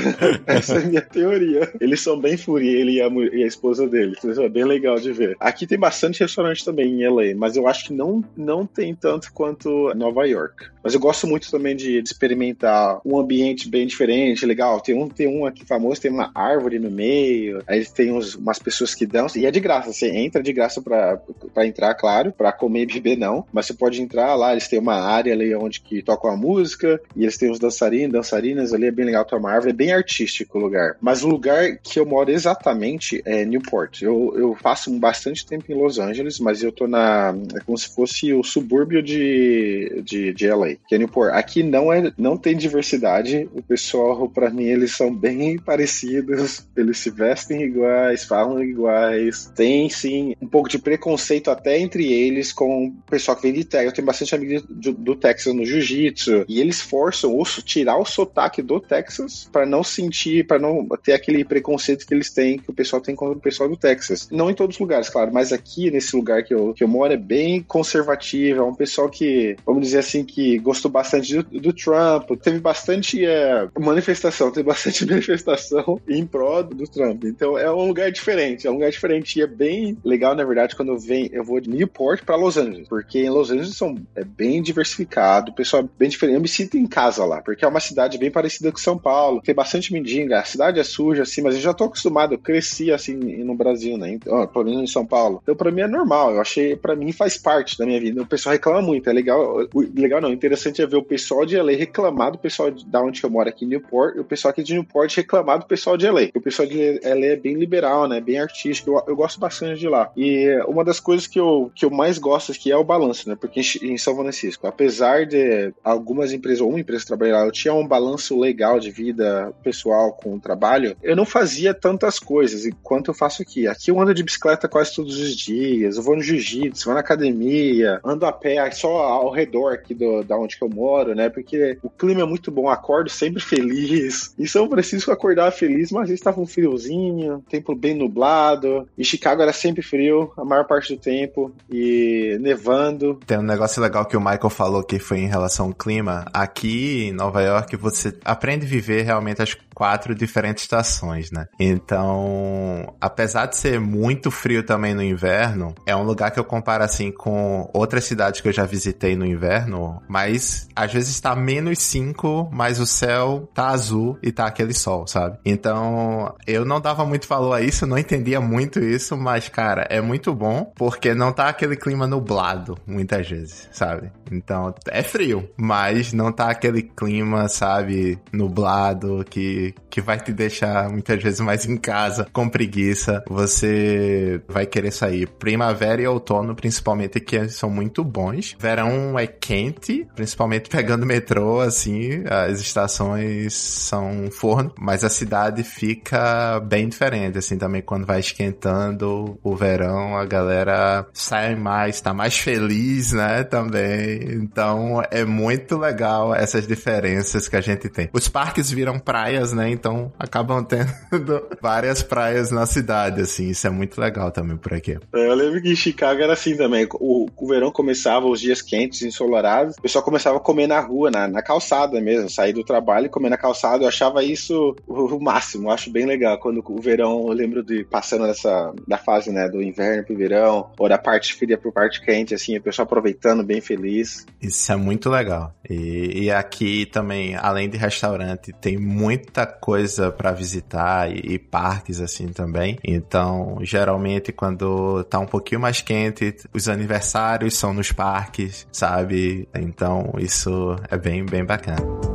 [0.46, 1.72] essa, é a minha teoria.
[1.80, 4.16] Eles são bem furi, ele e a, e a esposa dele.
[4.22, 5.36] Isso é bem legal de ver.
[5.40, 9.32] Aqui tem bastante restaurante também em LA, mas eu acho que não, não tem tanto
[9.32, 10.66] quanto Nova York.
[10.84, 14.82] Mas eu gosto muito também de, de, experimentar um ambiente bem diferente, legal.
[14.82, 18.58] Tem um, tem um aqui famoso, tem uma árvore no meio, aí tem uns, umas
[18.58, 19.90] pessoas que dançam, e é de graça.
[19.92, 21.18] Você entra de graça pra,
[21.54, 24.78] pra entrar, claro, pra comer e beber não, mas você pode entrar lá, eles têm
[24.78, 28.87] uma área ali onde que tocam a música, e eles têm os dançarinos, dançarinas ali,
[28.87, 30.96] é bem legal, uma árvore, é bem artístico o lugar.
[31.00, 34.02] Mas o lugar que eu moro exatamente é Newport.
[34.02, 37.35] Eu, eu passo bastante tempo em Los Angeles, mas eu tô na.
[37.54, 41.33] É como se fosse o subúrbio de, de, de LA, que é Newport.
[41.35, 43.48] Aqui não, é, não tem diversidade.
[43.54, 46.66] O pessoal, para mim, eles são bem parecidos.
[46.77, 49.50] Eles se vestem iguais, falam iguais.
[49.54, 53.64] Tem, sim, um pouco de preconceito até entre eles com o pessoal que vem de
[53.64, 53.87] Texas.
[53.87, 56.44] Eu tenho bastante amigos do, do Texas no jiu-jitsu.
[56.48, 61.12] E eles forçam o, tirar o sotaque do Texas para não sentir, para não ter
[61.12, 64.29] aquele preconceito que eles têm, que o pessoal tem com o pessoal do Texas.
[64.31, 67.12] Não em todos os lugares, claro, mas aqui nesse lugar que eu, que eu moro
[67.12, 68.60] é bem conservativo.
[68.60, 72.31] É um pessoal que, vamos dizer assim, que gostou bastante do, do Trump.
[72.42, 77.25] Teve bastante é, manifestação, teve bastante manifestação em prol do Trump.
[77.25, 79.38] Então é um lugar diferente, é um lugar diferente.
[79.38, 82.56] E é bem legal, na verdade, quando eu venho, eu vou de Newport para Los
[82.56, 86.37] Angeles, porque em Los Angeles são, é bem diversificado, o pessoal é bem diferente.
[86.37, 89.40] Eu me sinto em casa lá, porque é uma cidade bem parecida com São Paulo,
[89.42, 92.92] tem bastante mendiga, a cidade é suja, assim, mas eu já tô acostumado, eu cresci
[92.92, 94.13] assim no Brasil, né?
[94.13, 95.40] Então, pelo menos em São Paulo.
[95.42, 98.23] Então, pra mim é normal, eu achei, pra mim faz parte da minha vida.
[98.23, 101.73] O pessoal reclama muito, é legal, legal não, interessante é ver o pessoal de LA
[101.73, 104.63] reclamar do pessoal de, da onde eu moro aqui em Newport, e o pessoal aqui
[104.63, 106.29] de Newport reclamar do pessoal de LA.
[106.35, 108.21] O pessoal de LA é bem liberal, né?
[108.21, 110.11] Bem artístico, eu, eu gosto bastante de lá.
[110.17, 113.37] E uma das coisas que eu, que eu mais gosto aqui é o balanço, né?
[113.38, 117.87] Porque em São Francisco, apesar de algumas empresas, ou uma empresa trabalhar eu tinha um
[117.87, 123.14] balanço legal de vida pessoal com o trabalho, eu não fazia tantas coisas enquanto eu
[123.14, 123.66] faço aqui.
[123.66, 127.00] Aqui eu ando de bicicleta quase todos os dias, eu vou no jiu-jitsu, vou na
[127.00, 131.28] academia, ando a pé só ao redor aqui do, da onde que eu moro, né?
[131.28, 134.35] Porque o clima é muito bom, acordo sempre feliz.
[134.38, 138.88] Em São Francisco acordar feliz, mas estava um friozinho, tempo bem nublado.
[138.96, 143.20] E Chicago era sempre frio, a maior parte do tempo, e nevando.
[143.26, 146.24] Tem um negócio legal que o Michael falou que foi em relação ao clima.
[146.32, 151.46] Aqui em Nova York você aprende a viver realmente as quatro diferentes estações, né?
[151.58, 156.85] Então, apesar de ser muito frio também no inverno, é um lugar que eu comparo
[156.85, 161.79] assim com outras cidades que eu já visitei no inverno, mas às vezes está menos
[161.81, 165.38] 5, mas o céu tá azul e tá aquele sol, sabe?
[165.44, 170.00] Então, eu não dava muito valor a isso, não entendia muito isso, mas cara, é
[170.00, 174.10] muito bom porque não tá aquele clima nublado muitas vezes, sabe?
[174.31, 180.90] Então, é frio, mas não tá aquele clima, sabe, nublado que que, vai te deixar
[180.90, 183.23] muitas vezes mais em casa, com preguiça.
[183.29, 185.29] Você vai querer sair.
[185.29, 188.56] Primavera e outono, principalmente, que são muito bons.
[188.58, 196.60] Verão é quente, principalmente pegando metrô, assim, as estações são forno, mas a cidade fica
[196.60, 202.37] bem diferente, assim, também quando vai esquentando o verão, a galera sai mais, tá mais
[202.37, 204.21] feliz, né, também.
[204.35, 208.04] Então, é muito legal essas diferenças que a gente tem.
[208.13, 209.71] Os parques viram praias, né?
[209.71, 210.92] Então acabam tendo
[211.61, 213.48] várias praias na cidade, assim.
[213.48, 214.98] Isso é muito legal também por aqui.
[215.15, 216.87] É, eu lembro que em Chicago era assim também.
[216.94, 221.11] O, o verão começava, os dias quentes, ensolarados, o pessoal começava a comer na rua,
[221.11, 222.31] na, na calçada mesmo.
[222.31, 223.85] Sair do trabalho e comer na calçada.
[223.85, 225.69] Eu achava isso o, o máximo.
[225.69, 226.38] Eu acho bem legal.
[226.38, 230.71] Quando o verão, eu lembro de passando dessa da fase, né, do inverno pro verão,
[230.79, 234.27] ou da parte fria pro parte quente, assim, o pessoal aproveitando, bem feliz.
[234.40, 235.55] Isso é muito legal.
[235.69, 242.00] E, e aqui também, além de restaurante, tem muita coisa para visitar e, e, parques
[242.00, 242.78] assim também.
[242.84, 249.48] Então, geralmente quando tá um pouquinho mais quente, os aniversários são nos parques, sabe?
[249.54, 252.13] Então, isso é bem bem bacana.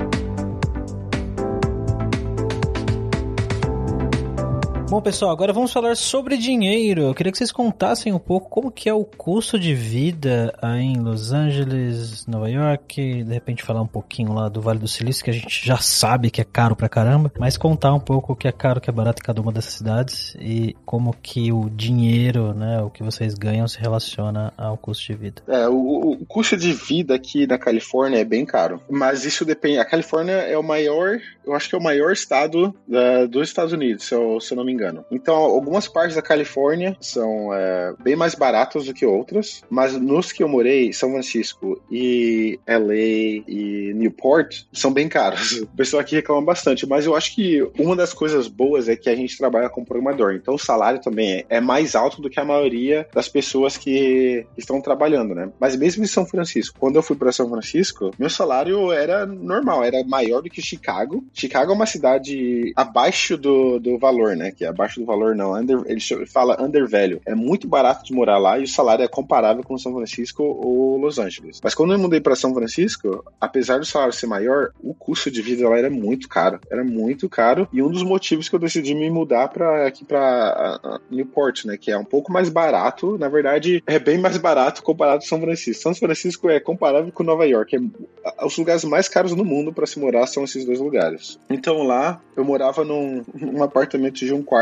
[4.90, 7.04] Bom, pessoal, agora vamos falar sobre dinheiro.
[7.04, 10.82] Eu queria que vocês contassem um pouco como que é o custo de vida aí
[10.82, 15.24] em Los Angeles, Nova York, de repente falar um pouquinho lá do Vale do Silício,
[15.24, 18.36] que a gente já sabe que é caro pra caramba, mas contar um pouco o
[18.36, 21.52] que é caro, o que é barato em cada uma dessas cidades e como que
[21.52, 25.44] o dinheiro, né, o que vocês ganham se relaciona ao custo de vida.
[25.48, 29.78] É, o, o custo de vida aqui na Califórnia é bem caro, mas isso depende.
[29.78, 33.72] A Califórnia é o maior, eu acho que é o maior estado uh, dos Estados
[33.72, 34.79] Unidos, se eu, se eu não me engano.
[35.12, 40.32] Então, algumas partes da Califórnia são é, bem mais baratas do que outras, mas nos
[40.32, 45.62] que eu morei, São Francisco e LA e Newport, são bem caros.
[45.62, 49.10] O pessoal aqui reclama bastante, mas eu acho que uma das coisas boas é que
[49.10, 52.40] a gente trabalha com programador, então o salário também é, é mais alto do que
[52.40, 55.52] a maioria das pessoas que estão trabalhando, né?
[55.60, 59.84] Mas mesmo em São Francisco, quando eu fui para São Francisco, meu salário era normal,
[59.84, 61.24] era maior do que Chicago.
[61.34, 64.52] Chicago é uma cidade abaixo do, do valor, né?
[64.52, 67.22] Que é abaixo do valor não, under, ele fala undervalue.
[67.26, 70.98] É muito barato de morar lá e o salário é comparável com São Francisco ou
[70.98, 71.60] Los Angeles.
[71.64, 75.42] Mas quando eu mudei para São Francisco, apesar do salário ser maior, o custo de
[75.42, 76.60] vida lá era muito caro.
[76.70, 81.00] Era muito caro e um dos motivos que eu decidi me mudar para aqui para
[81.10, 85.20] Newport, né, que é um pouco mais barato, na verdade, é bem mais barato comparado
[85.20, 85.82] com São Francisco.
[85.82, 89.86] São Francisco é comparável com Nova York, é, os lugares mais caros no mundo para
[89.86, 91.40] se morar são esses dois lugares.
[91.50, 94.59] Então lá eu morava num, num apartamento de um quarto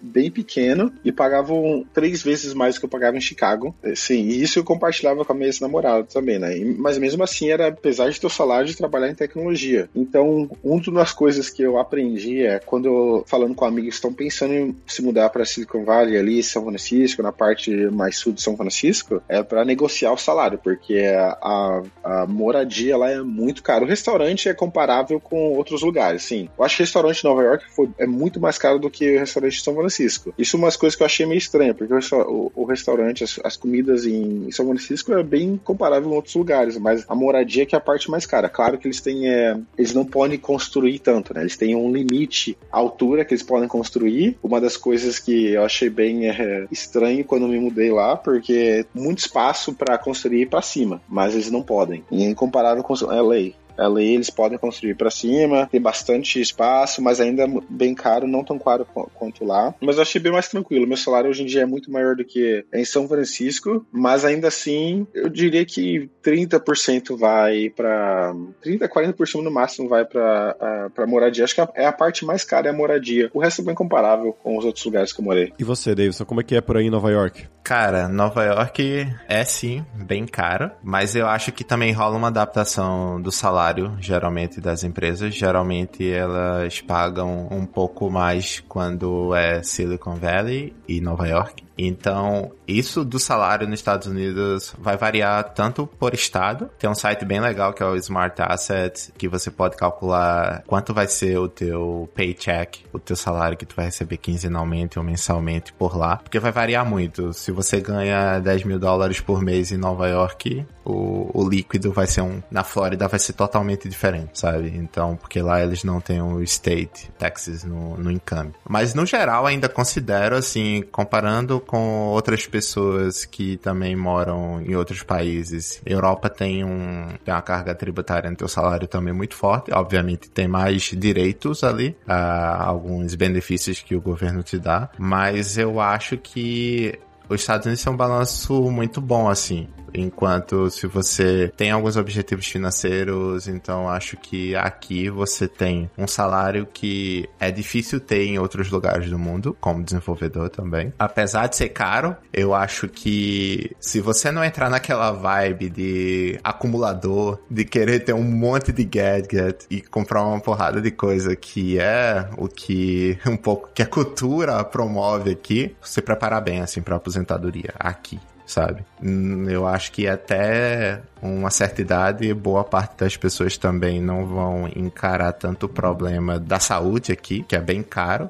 [0.00, 3.74] bem pequeno e pagavam três vezes mais do que eu pagava em Chicago.
[3.82, 6.54] É, sim, e isso eu compartilhava com a minha ex-namorada também, né?
[6.78, 9.88] Mas mesmo assim, era apesar de ter o salário de trabalhar em tecnologia.
[9.94, 14.52] Então, uma das coisas que eu aprendi é quando eu, falando com amigos estão pensando
[14.52, 18.56] em se mudar para Silicon Valley ali, São Francisco, na parte mais sul de São
[18.56, 23.84] Francisco, é para negociar o salário, porque a, a, moradia lá é muito caro.
[23.84, 26.48] O restaurante é comparável com outros lugares, sim.
[26.58, 29.16] Eu acho que o restaurante em Nova York foi, é muito mais caro do que
[29.32, 30.34] restaurante de São Francisco.
[30.38, 33.56] Isso é umas coisas que eu achei meio estranha, porque o, o restaurante, as, as,
[33.56, 37.78] comidas em São Francisco é bem comparável em outros lugares, mas a moradia que é
[37.78, 38.48] a parte mais cara.
[38.48, 41.42] Claro que eles têm, é, eles não podem construir tanto, né?
[41.42, 44.36] Eles têm um limite à altura que eles podem construir.
[44.42, 48.98] Uma das coisas que eu achei bem é, estranho quando me mudei lá, porque é
[48.98, 52.04] muito espaço para construir para cima, mas eles não podem.
[52.10, 53.52] E em comparável com LA,
[53.82, 58.44] Ali eles podem construir para cima, tem bastante espaço, mas ainda é bem caro, não
[58.44, 59.74] tão caro quanto lá.
[59.80, 60.86] Mas eu achei bem mais tranquilo.
[60.86, 64.48] Meu salário hoje em dia é muito maior do que em São Francisco, mas ainda
[64.48, 71.44] assim, eu diria que 30% vai para 30, 40% no máximo vai para para moradia.
[71.44, 73.30] Acho que é a parte mais cara é a moradia.
[73.32, 75.52] O resto é bem comparável com os outros lugares que eu morei.
[75.58, 77.46] E você, Davidson, como é que é por aí em Nova York?
[77.62, 83.20] Cara, Nova York é sim bem caro, mas eu acho que também rola uma adaptação
[83.20, 85.34] do salário salário, geralmente, das empresas.
[85.34, 91.64] Geralmente elas pagam um pouco mais quando é Silicon Valley e Nova York.
[91.76, 96.70] Então, isso do salário nos Estados Unidos vai variar tanto por estado.
[96.78, 100.92] Tem um site bem legal que é o Smart Asset, que você pode calcular quanto
[100.92, 105.72] vai ser o teu paycheck, o teu salário que tu vai receber quinzenalmente ou mensalmente
[105.72, 106.18] por lá.
[106.18, 107.32] Porque vai variar muito.
[107.32, 112.06] Se você ganha 10 mil dólares por mês em Nova York, o, o líquido vai
[112.06, 112.42] ser um.
[112.50, 114.72] Na Flórida vai ser totalmente diferente, sabe?
[114.74, 118.22] Então, porque lá eles não têm o state taxes no, no.
[118.66, 125.02] Mas no geral, ainda considero, assim, comparando com outras pessoas que também moram em outros
[125.02, 125.82] países.
[125.84, 129.72] Europa tem um tem uma carga tributária no teu salário também muito forte.
[129.72, 135.80] Obviamente tem mais direitos ali, uh, alguns benefícios que o governo te dá, mas eu
[135.80, 136.98] acho que
[137.28, 139.68] os Estados Unidos são um balanço muito bom, assim.
[139.94, 146.66] Enquanto se você tem alguns objetivos financeiros, então acho que aqui você tem um salário
[146.72, 150.92] que é difícil ter em outros lugares do mundo, como desenvolvedor também.
[150.98, 157.38] Apesar de ser caro, eu acho que se você não entrar naquela vibe de acumulador,
[157.50, 162.28] de querer ter um monte de gadget e comprar uma porrada de coisa que é
[162.36, 167.74] o que um pouco que a cultura promove aqui, se preparar bem assim para aposentadoria
[167.78, 168.84] aqui sabe?
[169.02, 174.68] Hum, eu acho que até uma certa idade, boa parte das pessoas também não vão
[174.74, 178.28] encarar tanto o problema da saúde aqui, que é bem caro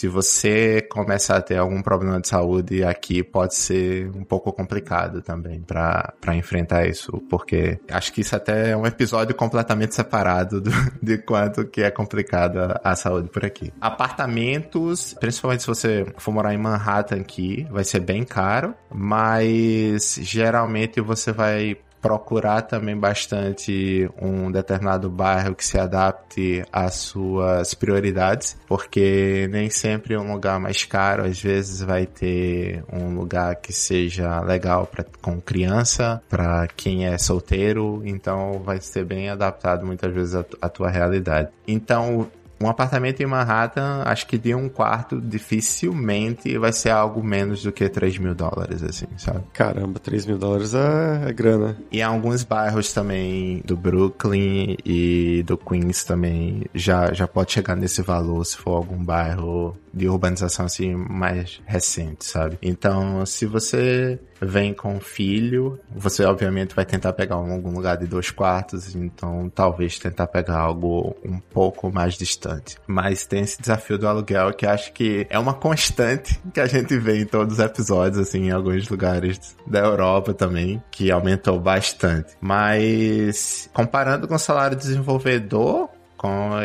[0.00, 5.20] se você começar a ter algum problema de saúde aqui, pode ser um pouco complicado
[5.20, 10.70] também para enfrentar isso, porque acho que isso até é um episódio completamente separado do,
[11.02, 13.70] de quanto que é complicada a saúde por aqui.
[13.78, 20.98] Apartamentos, principalmente se você for morar em Manhattan aqui, vai ser bem caro, mas geralmente
[21.02, 29.48] você vai procurar também bastante um determinado bairro que se adapte às suas prioridades, porque
[29.50, 34.86] nem sempre um lugar mais caro às vezes vai ter um lugar que seja legal
[34.86, 40.68] para com criança, para quem é solteiro, então vai ser bem adaptado muitas vezes à,
[40.68, 41.48] tua realidade.
[41.66, 42.30] Então,
[42.62, 47.72] um apartamento em Manhattan, acho que de um quarto, dificilmente vai ser algo menos do
[47.72, 49.40] que 3 mil dólares, assim, sabe?
[49.52, 51.76] Caramba, 3 mil dólares é, é grana.
[51.90, 58.02] E alguns bairros também do Brooklyn e do Queens também já, já pode chegar nesse
[58.02, 62.58] valor se for algum bairro de urbanização assim mais recente, sabe?
[62.62, 68.30] Então, se você vem com filho, você obviamente vai tentar pegar algum lugar de dois
[68.30, 72.76] quartos, então talvez tentar pegar algo um pouco mais distante.
[72.86, 76.96] Mas tem esse desafio do aluguel que acho que é uma constante que a gente
[76.98, 82.34] vê em todos os episódios, assim, em alguns lugares da Europa também, que aumentou bastante.
[82.40, 85.90] Mas comparando com o salário desenvolvedor,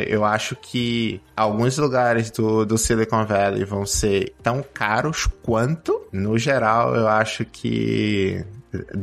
[0.08, 6.02] eu acho que alguns lugares do, do Silicon Valley vão ser tão caros quanto.
[6.12, 8.46] No geral, eu acho que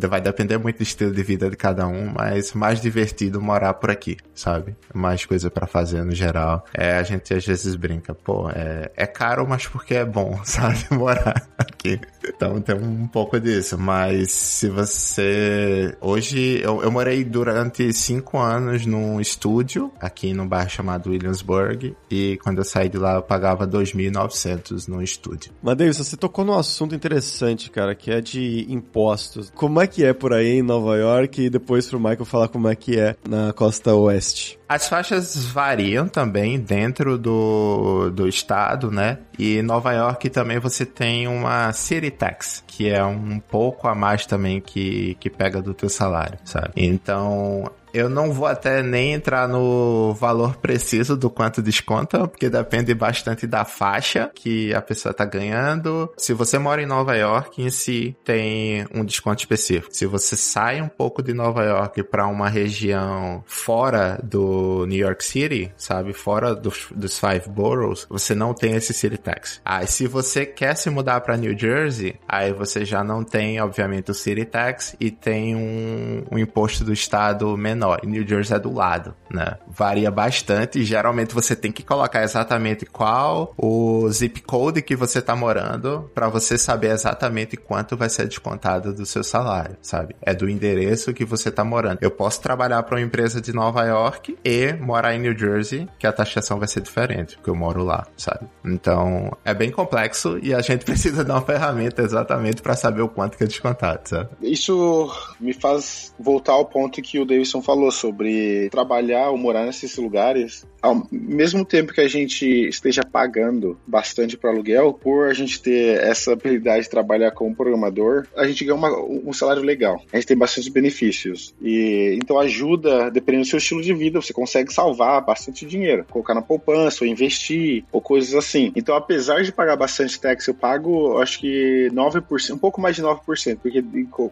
[0.09, 3.91] vai depender muito do estilo de vida de cada um, mas mais divertido morar por
[3.91, 4.77] aqui, sabe?
[4.95, 6.65] Mais coisa para fazer no geral.
[6.75, 10.87] É, a gente às vezes brinca, pô, é, é caro, mas porque é bom, sabe?
[10.91, 12.01] Morar aqui.
[12.25, 15.97] Então tem um pouco disso, mas se você.
[16.01, 22.39] Hoje eu, eu morei durante cinco anos num estúdio aqui no bairro chamado Williamsburg e
[22.43, 25.53] quando eu saí de lá eu pagava 2.900 no estúdio.
[25.63, 30.05] Mas Davis, você tocou num assunto interessante, cara, que é de impostos como é que
[30.05, 33.15] é por aí em Nova York e depois pro Michael falar como é que é
[33.29, 34.59] na costa oeste.
[34.69, 39.19] As faixas variam também dentro do, do estado, né?
[39.39, 44.27] E Nova York também você tem uma city tax, que é um pouco a mais
[44.27, 46.73] também que, que pega do teu salário, sabe?
[46.75, 52.95] Então, eu não vou até nem entrar no valor preciso do quanto desconta, porque depende
[52.95, 56.13] bastante da faixa que a pessoa tá ganhando.
[56.17, 59.95] Se você mora em Nova York, em si tem um desconto específico.
[59.95, 65.25] Se você sai um pouco de Nova York para uma região fora do New York
[65.25, 69.61] City, sabe, fora dos, dos five boroughs, você não tem esse city tax.
[69.65, 74.11] Ah, se você quer se mudar para New Jersey, aí você já não tem, obviamente,
[74.11, 78.01] o city tax e tem um, um imposto do estado menor menor.
[78.03, 79.57] E New Jersey é do lado, né?
[79.67, 85.35] Varia bastante geralmente você tem que colocar exatamente qual o zip code que você tá
[85.35, 90.15] morando para você saber exatamente quanto vai ser descontado do seu salário, sabe?
[90.21, 91.99] É do endereço que você tá morando.
[92.01, 96.07] Eu posso trabalhar para uma empresa de Nova York e morar em New Jersey, que
[96.07, 98.47] a taxação vai ser diferente, porque eu moro lá, sabe?
[98.65, 103.09] Então, é bem complexo e a gente precisa dar uma ferramenta exatamente para saber o
[103.09, 104.29] quanto que é descontado, sabe?
[104.43, 105.11] Isso
[105.41, 110.67] me faz voltar ao ponto que o Davidson falou sobre trabalhar ou morar nesses lugares,
[110.81, 116.01] ao mesmo tempo que a gente esteja pagando bastante para aluguel, por a gente ter
[116.01, 120.03] essa habilidade de trabalhar como programador, a gente ganha uma, um salário legal.
[120.13, 121.55] A gente tem bastante benefícios.
[121.61, 126.35] E então ajuda, dependendo do seu estilo de vida, você consegue salvar bastante dinheiro, colocar
[126.35, 128.73] na poupança, ou investir, ou coisas assim.
[128.75, 133.03] Então, apesar de pagar bastante tax, eu pago, acho que 9%, um pouco mais de
[133.03, 133.83] 9%, porque,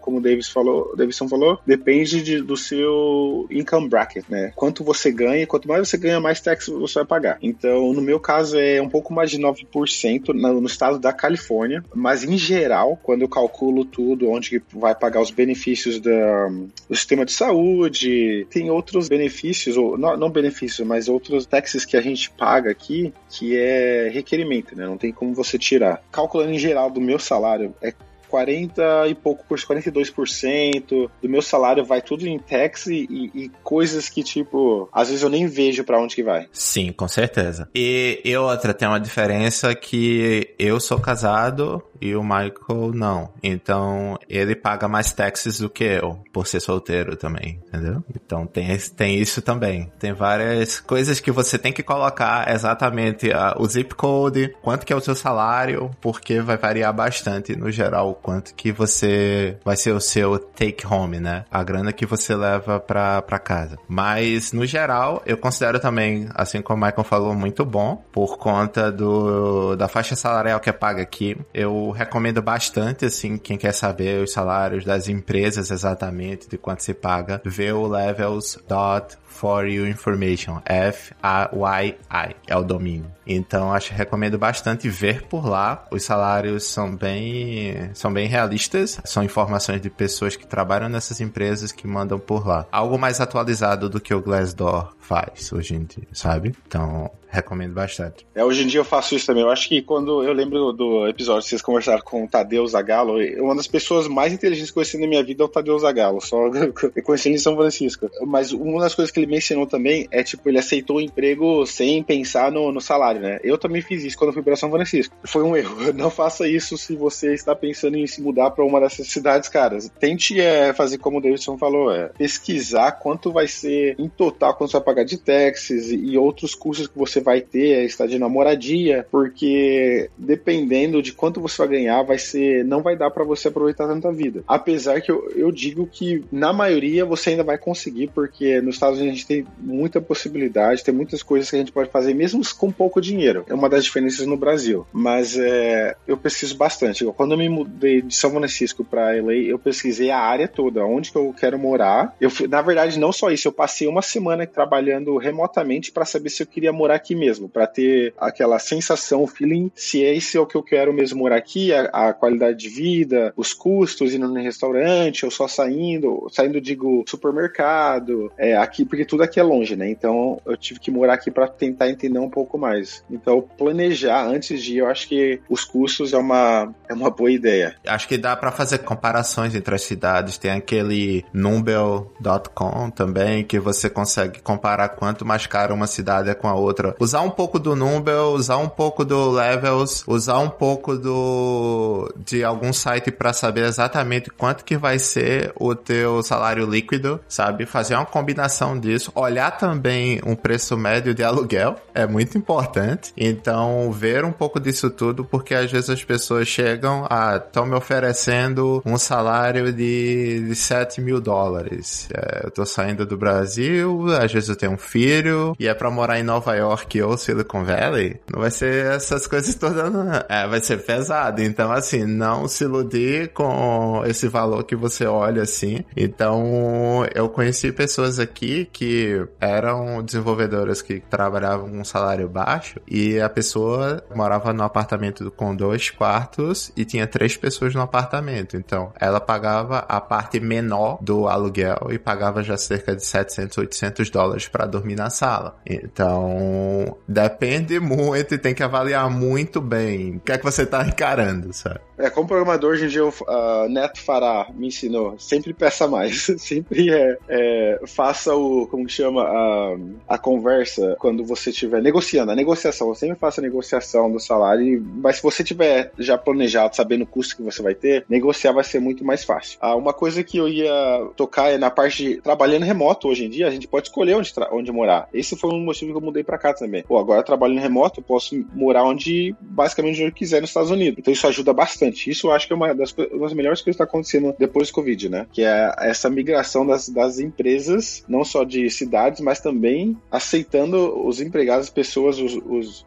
[0.01, 4.53] como o Davis falou, Davidson falou, depende de, do seu income bracket, né?
[4.55, 7.39] Quanto você ganha, quanto mais você ganha, mais tax você vai pagar.
[7.43, 11.85] Então, no meu caso, é um pouco mais de 9% no, no estado da Califórnia,
[11.95, 16.49] mas em geral, quando eu calculo tudo, onde vai pagar os benefícios da,
[16.89, 21.97] do sistema de saúde, tem outros benefícios, ou não, não benefícios, mas outros taxes que
[21.97, 24.87] a gente paga aqui, que é requerimento, né?
[24.87, 26.03] Não tem como você tirar.
[26.11, 27.93] Calculando em geral do meu salário, é
[28.31, 34.09] 40 e pouco por 42% do meu salário vai tudo em tax e, e, coisas
[34.09, 36.47] que, tipo, às vezes eu nem vejo para onde que vai.
[36.53, 37.69] Sim, com certeza.
[37.75, 43.31] E, e outra, tem uma diferença que eu sou casado e o Michael não.
[43.43, 48.03] Então, ele paga mais taxas do que eu, por ser solteiro também, entendeu?
[48.15, 49.91] Então, tem, tem isso também.
[49.99, 54.93] Tem várias coisas que você tem que colocar exatamente uh, o zip code, quanto que
[54.93, 59.93] é o seu salário, porque vai variar bastante no geral quanto que você vai ser
[59.93, 61.45] o seu take home, né?
[61.51, 63.79] A grana que você leva pra, pra casa.
[63.89, 68.91] Mas, no geral, eu considero também, assim como o Michael falou, muito bom, por conta
[68.91, 71.37] do, da faixa salarial que é paga aqui.
[71.53, 76.83] Eu eu recomendo bastante, assim, quem quer saber os salários das empresas exatamente, de quanto
[76.83, 83.11] se paga, ver o levels.com for Your Information, F-A-Y-I, é o domínio.
[83.27, 85.87] Então, acho recomendo bastante ver por lá.
[85.91, 91.73] Os salários são bem, são bem realistas, são informações de pessoas que trabalham nessas empresas
[91.73, 92.67] que mandam por lá.
[92.71, 96.55] Algo mais atualizado do que o Glassdoor faz hoje em dia, sabe?
[96.69, 98.27] Então, recomendo bastante.
[98.35, 99.43] É, hoje em dia eu faço isso também.
[99.43, 103.19] Eu acho que quando eu lembro do episódio que vocês conversaram com o Tadeu Zagallo,
[103.43, 106.21] uma das pessoas mais inteligentes que eu conheci na minha vida é o Tadeu Zagallo.
[106.21, 108.11] Só eu conheci ele em São Francisco.
[108.27, 112.03] Mas uma das coisas que ele mencionou também é, tipo, ele aceitou o emprego sem
[112.03, 113.39] pensar no, no salário, né?
[113.43, 115.15] Eu também fiz isso quando eu fui para São Francisco.
[115.25, 115.77] Foi um erro.
[115.95, 119.79] Não faça isso se você está pensando em se mudar para uma dessas cidades, cara.
[119.99, 124.71] Tente é, fazer como o Davidson falou, é pesquisar quanto vai ser em total, quanto
[124.71, 128.29] você vai pagar de taxes e outros custos que você vai ter, é estadia na
[128.29, 133.49] moradia, porque dependendo de quanto você vai ganhar, vai ser, não vai dar para você
[133.49, 134.43] aproveitar tanta vida.
[134.47, 138.99] Apesar que eu, eu digo que na maioria você ainda vai conseguir, porque nos Estados
[138.99, 142.41] Unidos a gente tem muita possibilidade, tem muitas coisas que a gente pode fazer, mesmo
[142.57, 143.45] com pouco dinheiro.
[143.49, 144.87] É uma das diferenças no Brasil.
[144.93, 147.05] Mas é, eu pesquiso bastante.
[147.17, 151.11] Quando eu me mudei de São Francisco para LA, eu pesquisei a área toda, onde
[151.11, 152.15] que eu quero morar.
[152.21, 154.80] Eu, na verdade, não só isso, eu passei uma semana trabalhando
[155.21, 160.05] remotamente para saber se eu queria morar aqui mesmo, para ter aquela sensação, feeling, se
[160.05, 163.33] é esse é o que eu quero mesmo morar aqui, a, a qualidade de vida,
[163.37, 169.23] os custos, indo no restaurante, ou só saindo, saindo, digo, supermercado, é, aqui, porque tudo
[169.23, 169.91] aqui é longe, né?
[169.91, 173.05] Então eu tive que morar aqui para tentar entender um pouco mais.
[173.11, 177.31] Então, planejar antes de ir, eu acho que os custos é uma, é uma boa
[177.31, 177.75] ideia.
[177.87, 180.39] Acho que dá para fazer comparações entre as cidades.
[180.39, 186.49] Tem aquele numbel.com também, que você consegue comparar quanto mais caro uma cidade é com
[186.49, 186.95] a outra.
[186.99, 192.45] Usar um pouco do Numbel, usar um pouco do Levels, usar um pouco do de
[192.45, 197.67] algum site para saber exatamente quanto que vai ser o teu salário líquido, sabe?
[197.67, 203.13] Fazer uma combinação disso, olhar também um preço médio de aluguel, é muito importante.
[203.17, 207.75] Então, ver um pouco disso tudo, porque às vezes as pessoas chegam a, estão me
[207.75, 212.09] oferecendo um salário de, de 7 mil dólares.
[212.13, 215.91] É, eu tô saindo do Brasil, às vezes eu tenho um filho, e é pra
[215.91, 220.11] morar em Nova York ou Silicon Valley, não vai ser essas coisas todas, não.
[220.29, 221.43] É, vai ser pesado.
[221.43, 225.85] Então, assim, não se iludir com esse valor que você olha assim.
[225.97, 233.19] Então, eu conheci pessoas aqui que eram desenvolvedoras que trabalhavam com um salário baixo e
[233.19, 238.57] a pessoa morava no apartamento com dois quartos e tinha três pessoas no apartamento.
[238.57, 244.11] Então, ela pagava a parte menor do aluguel e pagava já cerca de 700, 800
[244.11, 245.57] dólares para dormir na sala.
[245.67, 250.87] Então, depende muito e tem que avaliar muito bem o que é que você tá
[250.87, 251.81] encarando, sabe?
[252.01, 256.91] É, como programador, hoje em dia, uh, Neto Fará me ensinou, sempre peça mais, sempre
[256.91, 259.77] é, é, faça o, como chama, a,
[260.09, 264.83] a conversa quando você estiver negociando, a negociação, você sempre faça a negociação do salário,
[264.97, 268.65] mas se você tiver já planejado, sabendo o custo que você vai ter, negociar vai
[268.65, 269.59] ser muito mais fácil.
[269.61, 270.73] Ah, uma coisa que eu ia
[271.17, 274.33] tocar é na parte de trabalhando remoto hoje em dia, a gente pode escolher onde,
[274.53, 275.09] onde morar.
[275.13, 276.83] Esse foi um motivo que eu mudei para cá também.
[276.83, 280.99] Pô, agora trabalhando remoto, eu posso morar onde, basicamente, onde eu quiser nos Estados Unidos.
[280.99, 282.11] Então isso ajuda bastante.
[282.11, 284.69] Isso eu acho que é uma das, uma das melhores coisas que está acontecendo depois
[284.69, 285.27] do Covid, né?
[285.33, 291.21] Que é essa migração das, das empresas, não só de cidades, mas também aceitando os
[291.21, 292.87] empregados, as pessoas, os, os,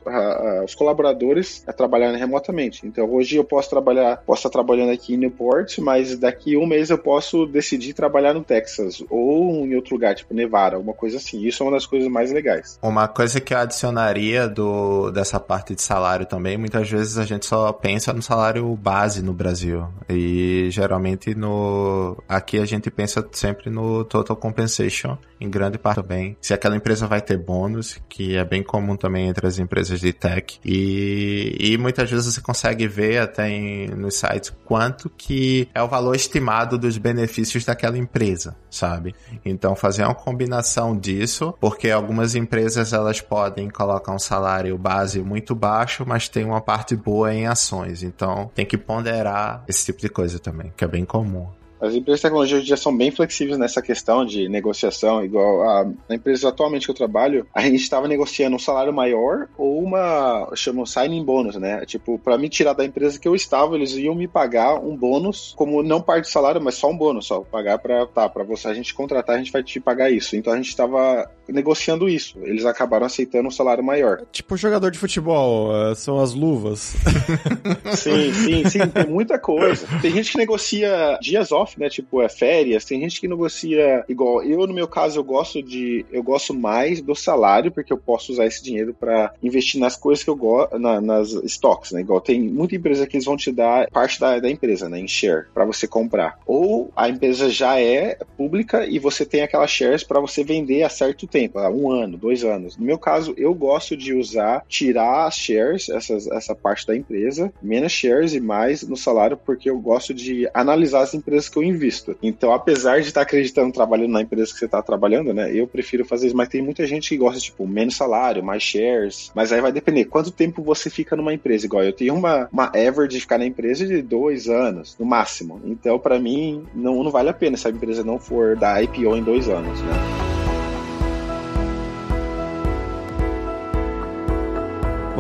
[0.64, 2.86] os colaboradores a trabalharem remotamente.
[2.86, 6.89] Então hoje eu posso trabalhar, posso estar trabalhando aqui em Newport, mas daqui um mês
[6.89, 11.43] eu posso decidir trabalhar no Texas ou em outro lugar, tipo Nevada, alguma coisa assim.
[11.48, 12.80] Isso é uma das coisas mais legais.
[12.82, 17.46] Uma coisa que eu adicionaria do, dessa parte de salário também, muitas vezes a gente
[17.46, 19.88] só pensa no salário base no Brasil.
[20.10, 26.38] E geralmente no aqui a gente pensa sempre no total compensation, em grande parte também.
[26.41, 30.14] Se aquela empresa vai ter bônus, que é bem comum também entre as empresas de
[30.14, 30.60] tech.
[30.64, 35.88] E, e muitas vezes você consegue ver até em, nos sites quanto que é o
[35.88, 39.16] valor estimado dos benefícios daquela empresa, sabe?
[39.44, 45.56] Então fazer uma combinação disso, porque algumas empresas elas podem colocar um salário base muito
[45.56, 48.04] baixo, mas tem uma parte boa em ações.
[48.04, 51.48] Então tem que ponderar esse tipo de coisa também, que é bem comum.
[51.84, 55.92] As empresas de tecnologia hoje já são bem flexíveis nessa questão de negociação, igual a,
[56.08, 60.50] a empresa atualmente que eu trabalho, a gente estava negociando um salário maior ou uma,
[60.56, 61.86] chamam signing bônus, né?
[61.86, 65.54] Tipo, para me tirar da empresa que eu estava, eles iam me pagar um bônus,
[65.58, 68.70] como não parte do salário, mas só um bônus, só pagar para tá, para você
[68.70, 70.38] a gente contratar, a gente vai te pagar isso.
[70.38, 72.38] Então a gente estava negociando isso.
[72.44, 74.24] Eles acabaram aceitando um salário maior.
[74.32, 76.96] Tipo jogador de futebol, é, são as luvas.
[77.96, 79.86] sim, sim, sim, tem muita coisa.
[80.02, 81.89] Tem gente que negocia dias off, né?
[81.89, 82.86] Tipo, é férias.
[82.86, 84.44] Tem gente que negocia igual.
[84.44, 86.06] Eu, no meu caso, eu gosto de.
[86.12, 90.24] Eu gosto mais do salário, porque eu posso usar esse dinheiro para investir nas coisas
[90.24, 92.02] que eu gosto, na, nas stocks, né?
[92.02, 95.00] Igual tem muita empresa que eles vão te dar parte da, da empresa, né?
[95.00, 96.39] Em share, para você comprar.
[96.46, 100.89] Ou a empresa já é pública e você tem aquelas shares para você vender a
[100.89, 102.78] certo tempo, um ano, dois anos.
[102.78, 107.52] No meu caso, eu gosto de usar, tirar as shares, essas, essa parte da empresa,
[107.62, 111.64] menos shares e mais no salário, porque eu gosto de analisar as empresas que eu
[111.64, 112.16] invisto.
[112.22, 115.52] Então, apesar de estar acreditando trabalhando na empresa que você está trabalhando, né?
[115.54, 119.32] Eu prefiro fazer isso, mas tem muita gente que gosta, tipo, menos salário, mais shares.
[119.34, 121.66] Mas aí vai depender quanto tempo você fica numa empresa.
[121.66, 125.60] Igual eu tenho uma, uma average de ficar na empresa de dois anos, no máximo.
[125.66, 129.16] Então, para mim, não, não vale a pena se a empresa não for da IPO
[129.16, 130.33] em dois anos, né?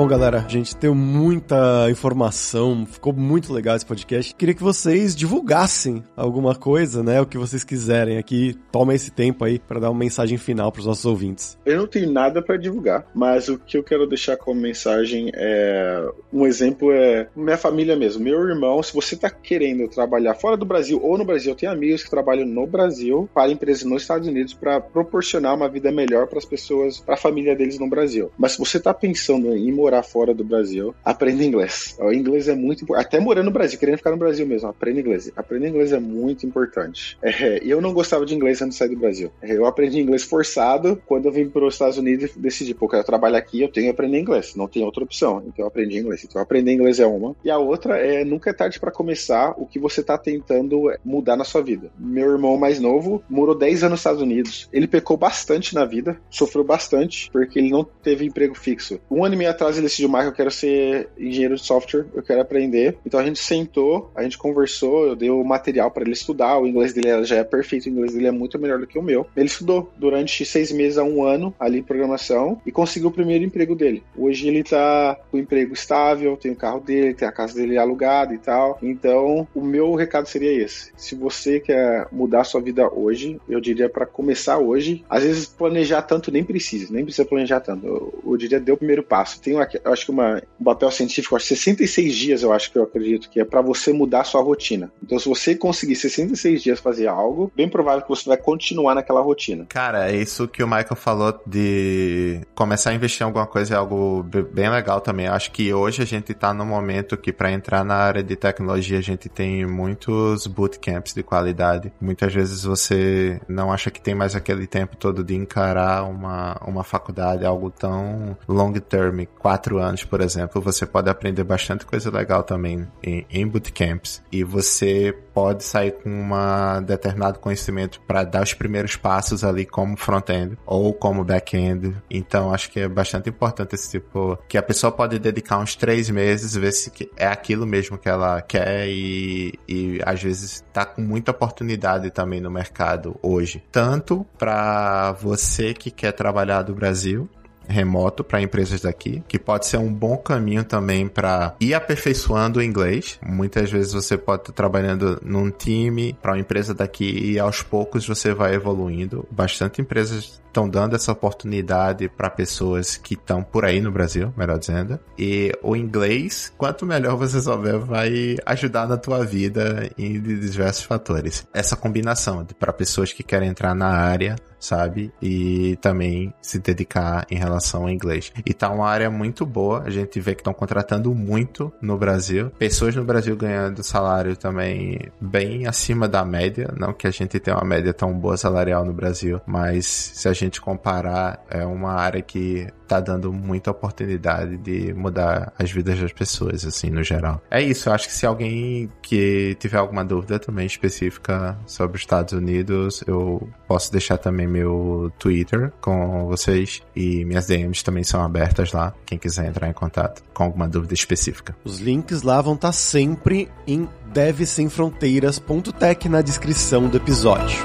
[0.03, 4.35] Bom, galera, a gente tem muita informação, ficou muito legal esse podcast.
[4.35, 7.21] Queria que vocês divulgassem alguma coisa, né?
[7.21, 8.53] O que vocês quiserem aqui.
[8.69, 11.57] Toma esse tempo aí para dar uma mensagem final para os nossos ouvintes.
[11.65, 16.05] Eu não tenho nada para divulgar, mas o que eu quero deixar como mensagem é
[16.33, 18.83] um exemplo é minha família mesmo, meu irmão.
[18.83, 22.09] Se você está querendo trabalhar fora do Brasil ou no Brasil, eu tenho amigos que
[22.09, 26.45] trabalham no Brasil para empresas nos Estados Unidos para proporcionar uma vida melhor para as
[26.45, 28.29] pessoas, para a família deles no Brasil.
[28.37, 31.95] Mas se você está pensando em morar fora do Brasil, aprenda inglês.
[31.99, 33.05] O inglês é muito importante.
[33.05, 35.31] Até morando no Brasil, querendo ficar no Brasil mesmo, aprenda inglês.
[35.35, 37.17] Aprender inglês é muito importante.
[37.21, 39.31] É, eu não gostava de inglês antes de sair do Brasil.
[39.41, 42.89] É, eu aprendi inglês forçado quando eu vim para os Estados Unidos e decidi, pô,
[42.93, 44.55] eu trabalho aqui, eu tenho que aprender inglês.
[44.55, 45.43] Não tem outra opção.
[45.45, 46.23] Então eu aprendi inglês.
[46.23, 47.35] Então aprender inglês é uma.
[47.43, 51.35] E a outra é nunca é tarde para começar o que você está tentando mudar
[51.35, 51.91] na sua vida.
[51.97, 54.67] Meu irmão mais novo morou 10 anos nos Estados Unidos.
[54.73, 58.99] Ele pecou bastante na vida, sofreu bastante, porque ele não teve emprego fixo.
[59.09, 62.23] Um ano e meio atrás ele decidiu, Marco, eu quero ser engenheiro de software, eu
[62.23, 62.97] quero aprender.
[63.05, 66.67] Então a gente sentou, a gente conversou, eu dei o material para ele estudar, o
[66.67, 69.25] inglês dele já é perfeito, o inglês dele é muito melhor do que o meu.
[69.35, 73.43] Ele estudou durante seis meses a um ano ali em programação e conseguiu o primeiro
[73.43, 74.03] emprego dele.
[74.17, 77.77] Hoje ele tá com um emprego estável, tem o carro dele, tem a casa dele
[77.77, 78.77] alugada e tal.
[78.81, 80.91] Então, o meu recado seria esse.
[80.95, 85.03] Se você quer mudar a sua vida hoje, eu diria para começar hoje.
[85.09, 87.85] Às vezes planejar tanto nem precisa, nem precisa planejar tanto.
[87.85, 89.41] Eu, eu diria dê o primeiro passo.
[89.41, 92.77] Tem uma, eu acho que uma, um papel científico, acho 66 dias, eu acho que
[92.77, 94.91] eu acredito que é para você mudar a sua rotina.
[95.03, 99.21] Então, se você conseguir 66 dias fazer algo, bem provável que você vai continuar naquela
[99.21, 99.65] rotina.
[99.69, 103.77] Cara, é isso que o Michael falou de começar a investir em alguma coisa é
[103.77, 105.25] algo bem legal também.
[105.25, 108.35] Eu acho que hoje a gente tá no momento que para entrar na área de
[108.35, 111.91] tecnologia a gente tem muitos bootcamps de qualidade.
[111.99, 116.83] Muitas vezes você não acha que tem mais aquele tempo todo de encarar uma, uma
[116.83, 122.41] faculdade, algo tão long term, quatro anos, por exemplo, você pode aprender bastante coisa legal
[122.41, 124.23] também em, em bootcamps.
[124.31, 129.95] E você pode sair com um determinado conhecimento para dar os primeiros passos ali como
[129.95, 131.95] front-end ou como back-end.
[132.09, 136.09] Então, acho que é bastante importante esse tipo, que a pessoa pode dedicar uns três
[136.09, 141.01] meses, ver se é aquilo mesmo que ela quer e, e às vezes tá com
[141.01, 143.63] muita oportunidade também no mercado hoje.
[143.71, 147.29] Tanto para você que quer trabalhar do Brasil,
[147.67, 152.63] remoto para empresas daqui, que pode ser um bom caminho também para ir aperfeiçoando o
[152.63, 153.19] inglês.
[153.25, 158.07] Muitas vezes você pode estar trabalhando num time para uma empresa daqui e aos poucos
[158.07, 159.27] você vai evoluindo.
[159.31, 164.59] Bastante empresas estão dando essa oportunidade para pessoas que estão por aí no Brasil, melhor
[164.59, 164.99] dizendo.
[165.17, 171.47] E o inglês, quanto melhor você souber, vai ajudar na tua vida em diversos fatores.
[171.51, 175.11] Essa combinação para pessoas que querem entrar na área, sabe?
[175.21, 178.31] E também se dedicar em relação ao inglês.
[178.45, 179.83] E tá uma área muito boa.
[179.85, 182.49] A gente vê que estão contratando muito no Brasil.
[182.51, 186.73] Pessoas no Brasil ganhando salário também bem acima da média.
[186.77, 190.33] Não que a gente tenha uma média tão boa salarial no Brasil, mas se a
[190.33, 195.99] gente gente comparar, é uma área que tá dando muita oportunidade de mudar as vidas
[195.99, 197.41] das pessoas, assim, no geral.
[197.49, 202.01] É isso, eu acho que se alguém que tiver alguma dúvida também específica sobre os
[202.01, 208.23] Estados Unidos, eu posso deixar também meu Twitter com vocês e minhas DMs também são
[208.23, 211.55] abertas lá, quem quiser entrar em contato com alguma dúvida específica.
[211.63, 217.63] Os links lá vão estar tá sempre em devsemfronteiras.tech na descrição do episódio.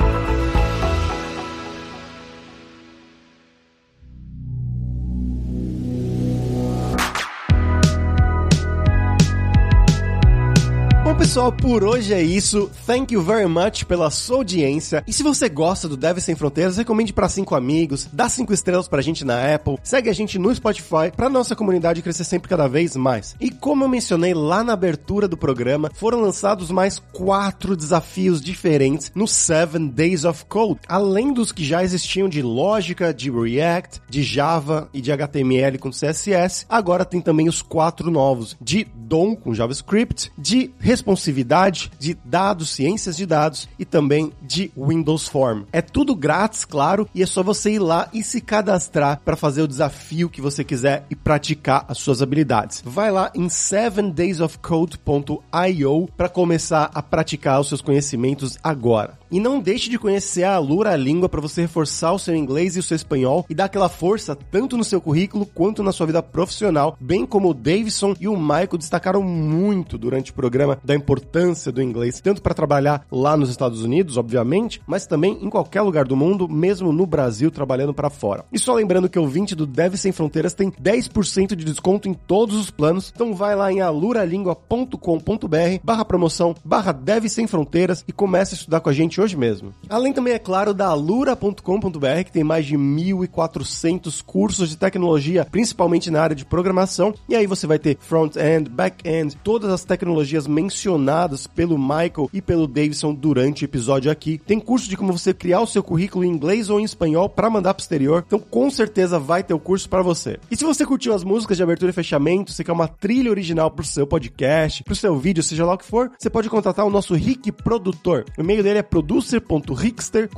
[11.28, 12.70] Pessoal, por hoje é isso.
[12.86, 15.04] Thank you very much pela sua audiência.
[15.06, 18.88] E se você gosta do Deve Sem Fronteiras, recomende para cinco amigos, dá cinco estrelas
[18.88, 22.66] pra gente na Apple, segue a gente no Spotify pra nossa comunidade crescer sempre cada
[22.66, 23.36] vez mais.
[23.38, 29.12] E como eu mencionei lá na abertura do programa, foram lançados mais quatro desafios diferentes
[29.14, 34.22] no Seven Days of Code, além dos que já existiam de lógica, de React, de
[34.22, 36.64] Java e de HTML com CSS.
[36.70, 40.70] Agora tem também os quatro novos de DOM com JavaScript, de
[41.18, 45.64] responsividade, de dados, ciências de dados e também de Windows Form.
[45.72, 49.62] É tudo grátis, claro, e é só você ir lá e se cadastrar para fazer
[49.62, 52.80] o desafio que você quiser e praticar as suas habilidades.
[52.84, 59.17] Vai lá em 7daysofcode.io para começar a praticar os seus conhecimentos agora.
[59.30, 62.78] E não deixe de conhecer a Alura Língua para você reforçar o seu inglês e
[62.78, 66.22] o seu espanhol e dar aquela força tanto no seu currículo quanto na sua vida
[66.22, 71.70] profissional, bem como o Davidson e o Michael destacaram muito durante o programa da importância
[71.70, 76.06] do inglês, tanto para trabalhar lá nos Estados Unidos, obviamente, mas também em qualquer lugar
[76.06, 78.44] do mundo, mesmo no Brasil, trabalhando para fora.
[78.52, 82.14] E só lembrando que o 20 do Deve Sem Fronteiras tem 10% de desconto em
[82.14, 88.12] todos os planos, então vai lá em aluralingua.com.br barra promoção, barra Deve Sem Fronteiras e
[88.12, 89.72] comece a estudar com a gente hoje mesmo.
[89.88, 96.10] Além também, é claro, da alura.com.br, que tem mais de 1.400 cursos de tecnologia, principalmente
[96.10, 101.46] na área de programação, e aí você vai ter front-end, back-end, todas as tecnologias mencionadas
[101.46, 104.38] pelo Michael e pelo Davidson durante o episódio aqui.
[104.38, 107.50] Tem curso de como você criar o seu currículo em inglês ou em espanhol para
[107.50, 110.38] mandar pro exterior, então com certeza vai ter o curso para você.
[110.50, 113.70] E se você curtiu as músicas de abertura e fechamento, você quer uma trilha original
[113.70, 116.90] pro seu podcast, pro seu vídeo, seja lá o que for, você pode contratar o
[116.90, 118.24] nosso Rick Produtor.
[118.36, 120.28] O e-mail dele é producer.rickster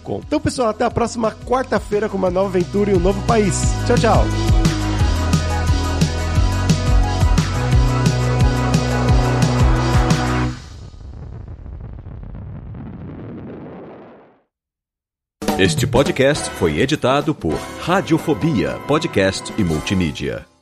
[0.00, 0.20] com.
[0.24, 3.62] Então, pessoal, até a próxima quarta-feira com uma nova aventura em um novo país.
[3.86, 4.24] Tchau, tchau.
[15.58, 20.53] Este podcast foi editado por Radiofobia, podcast e multimídia.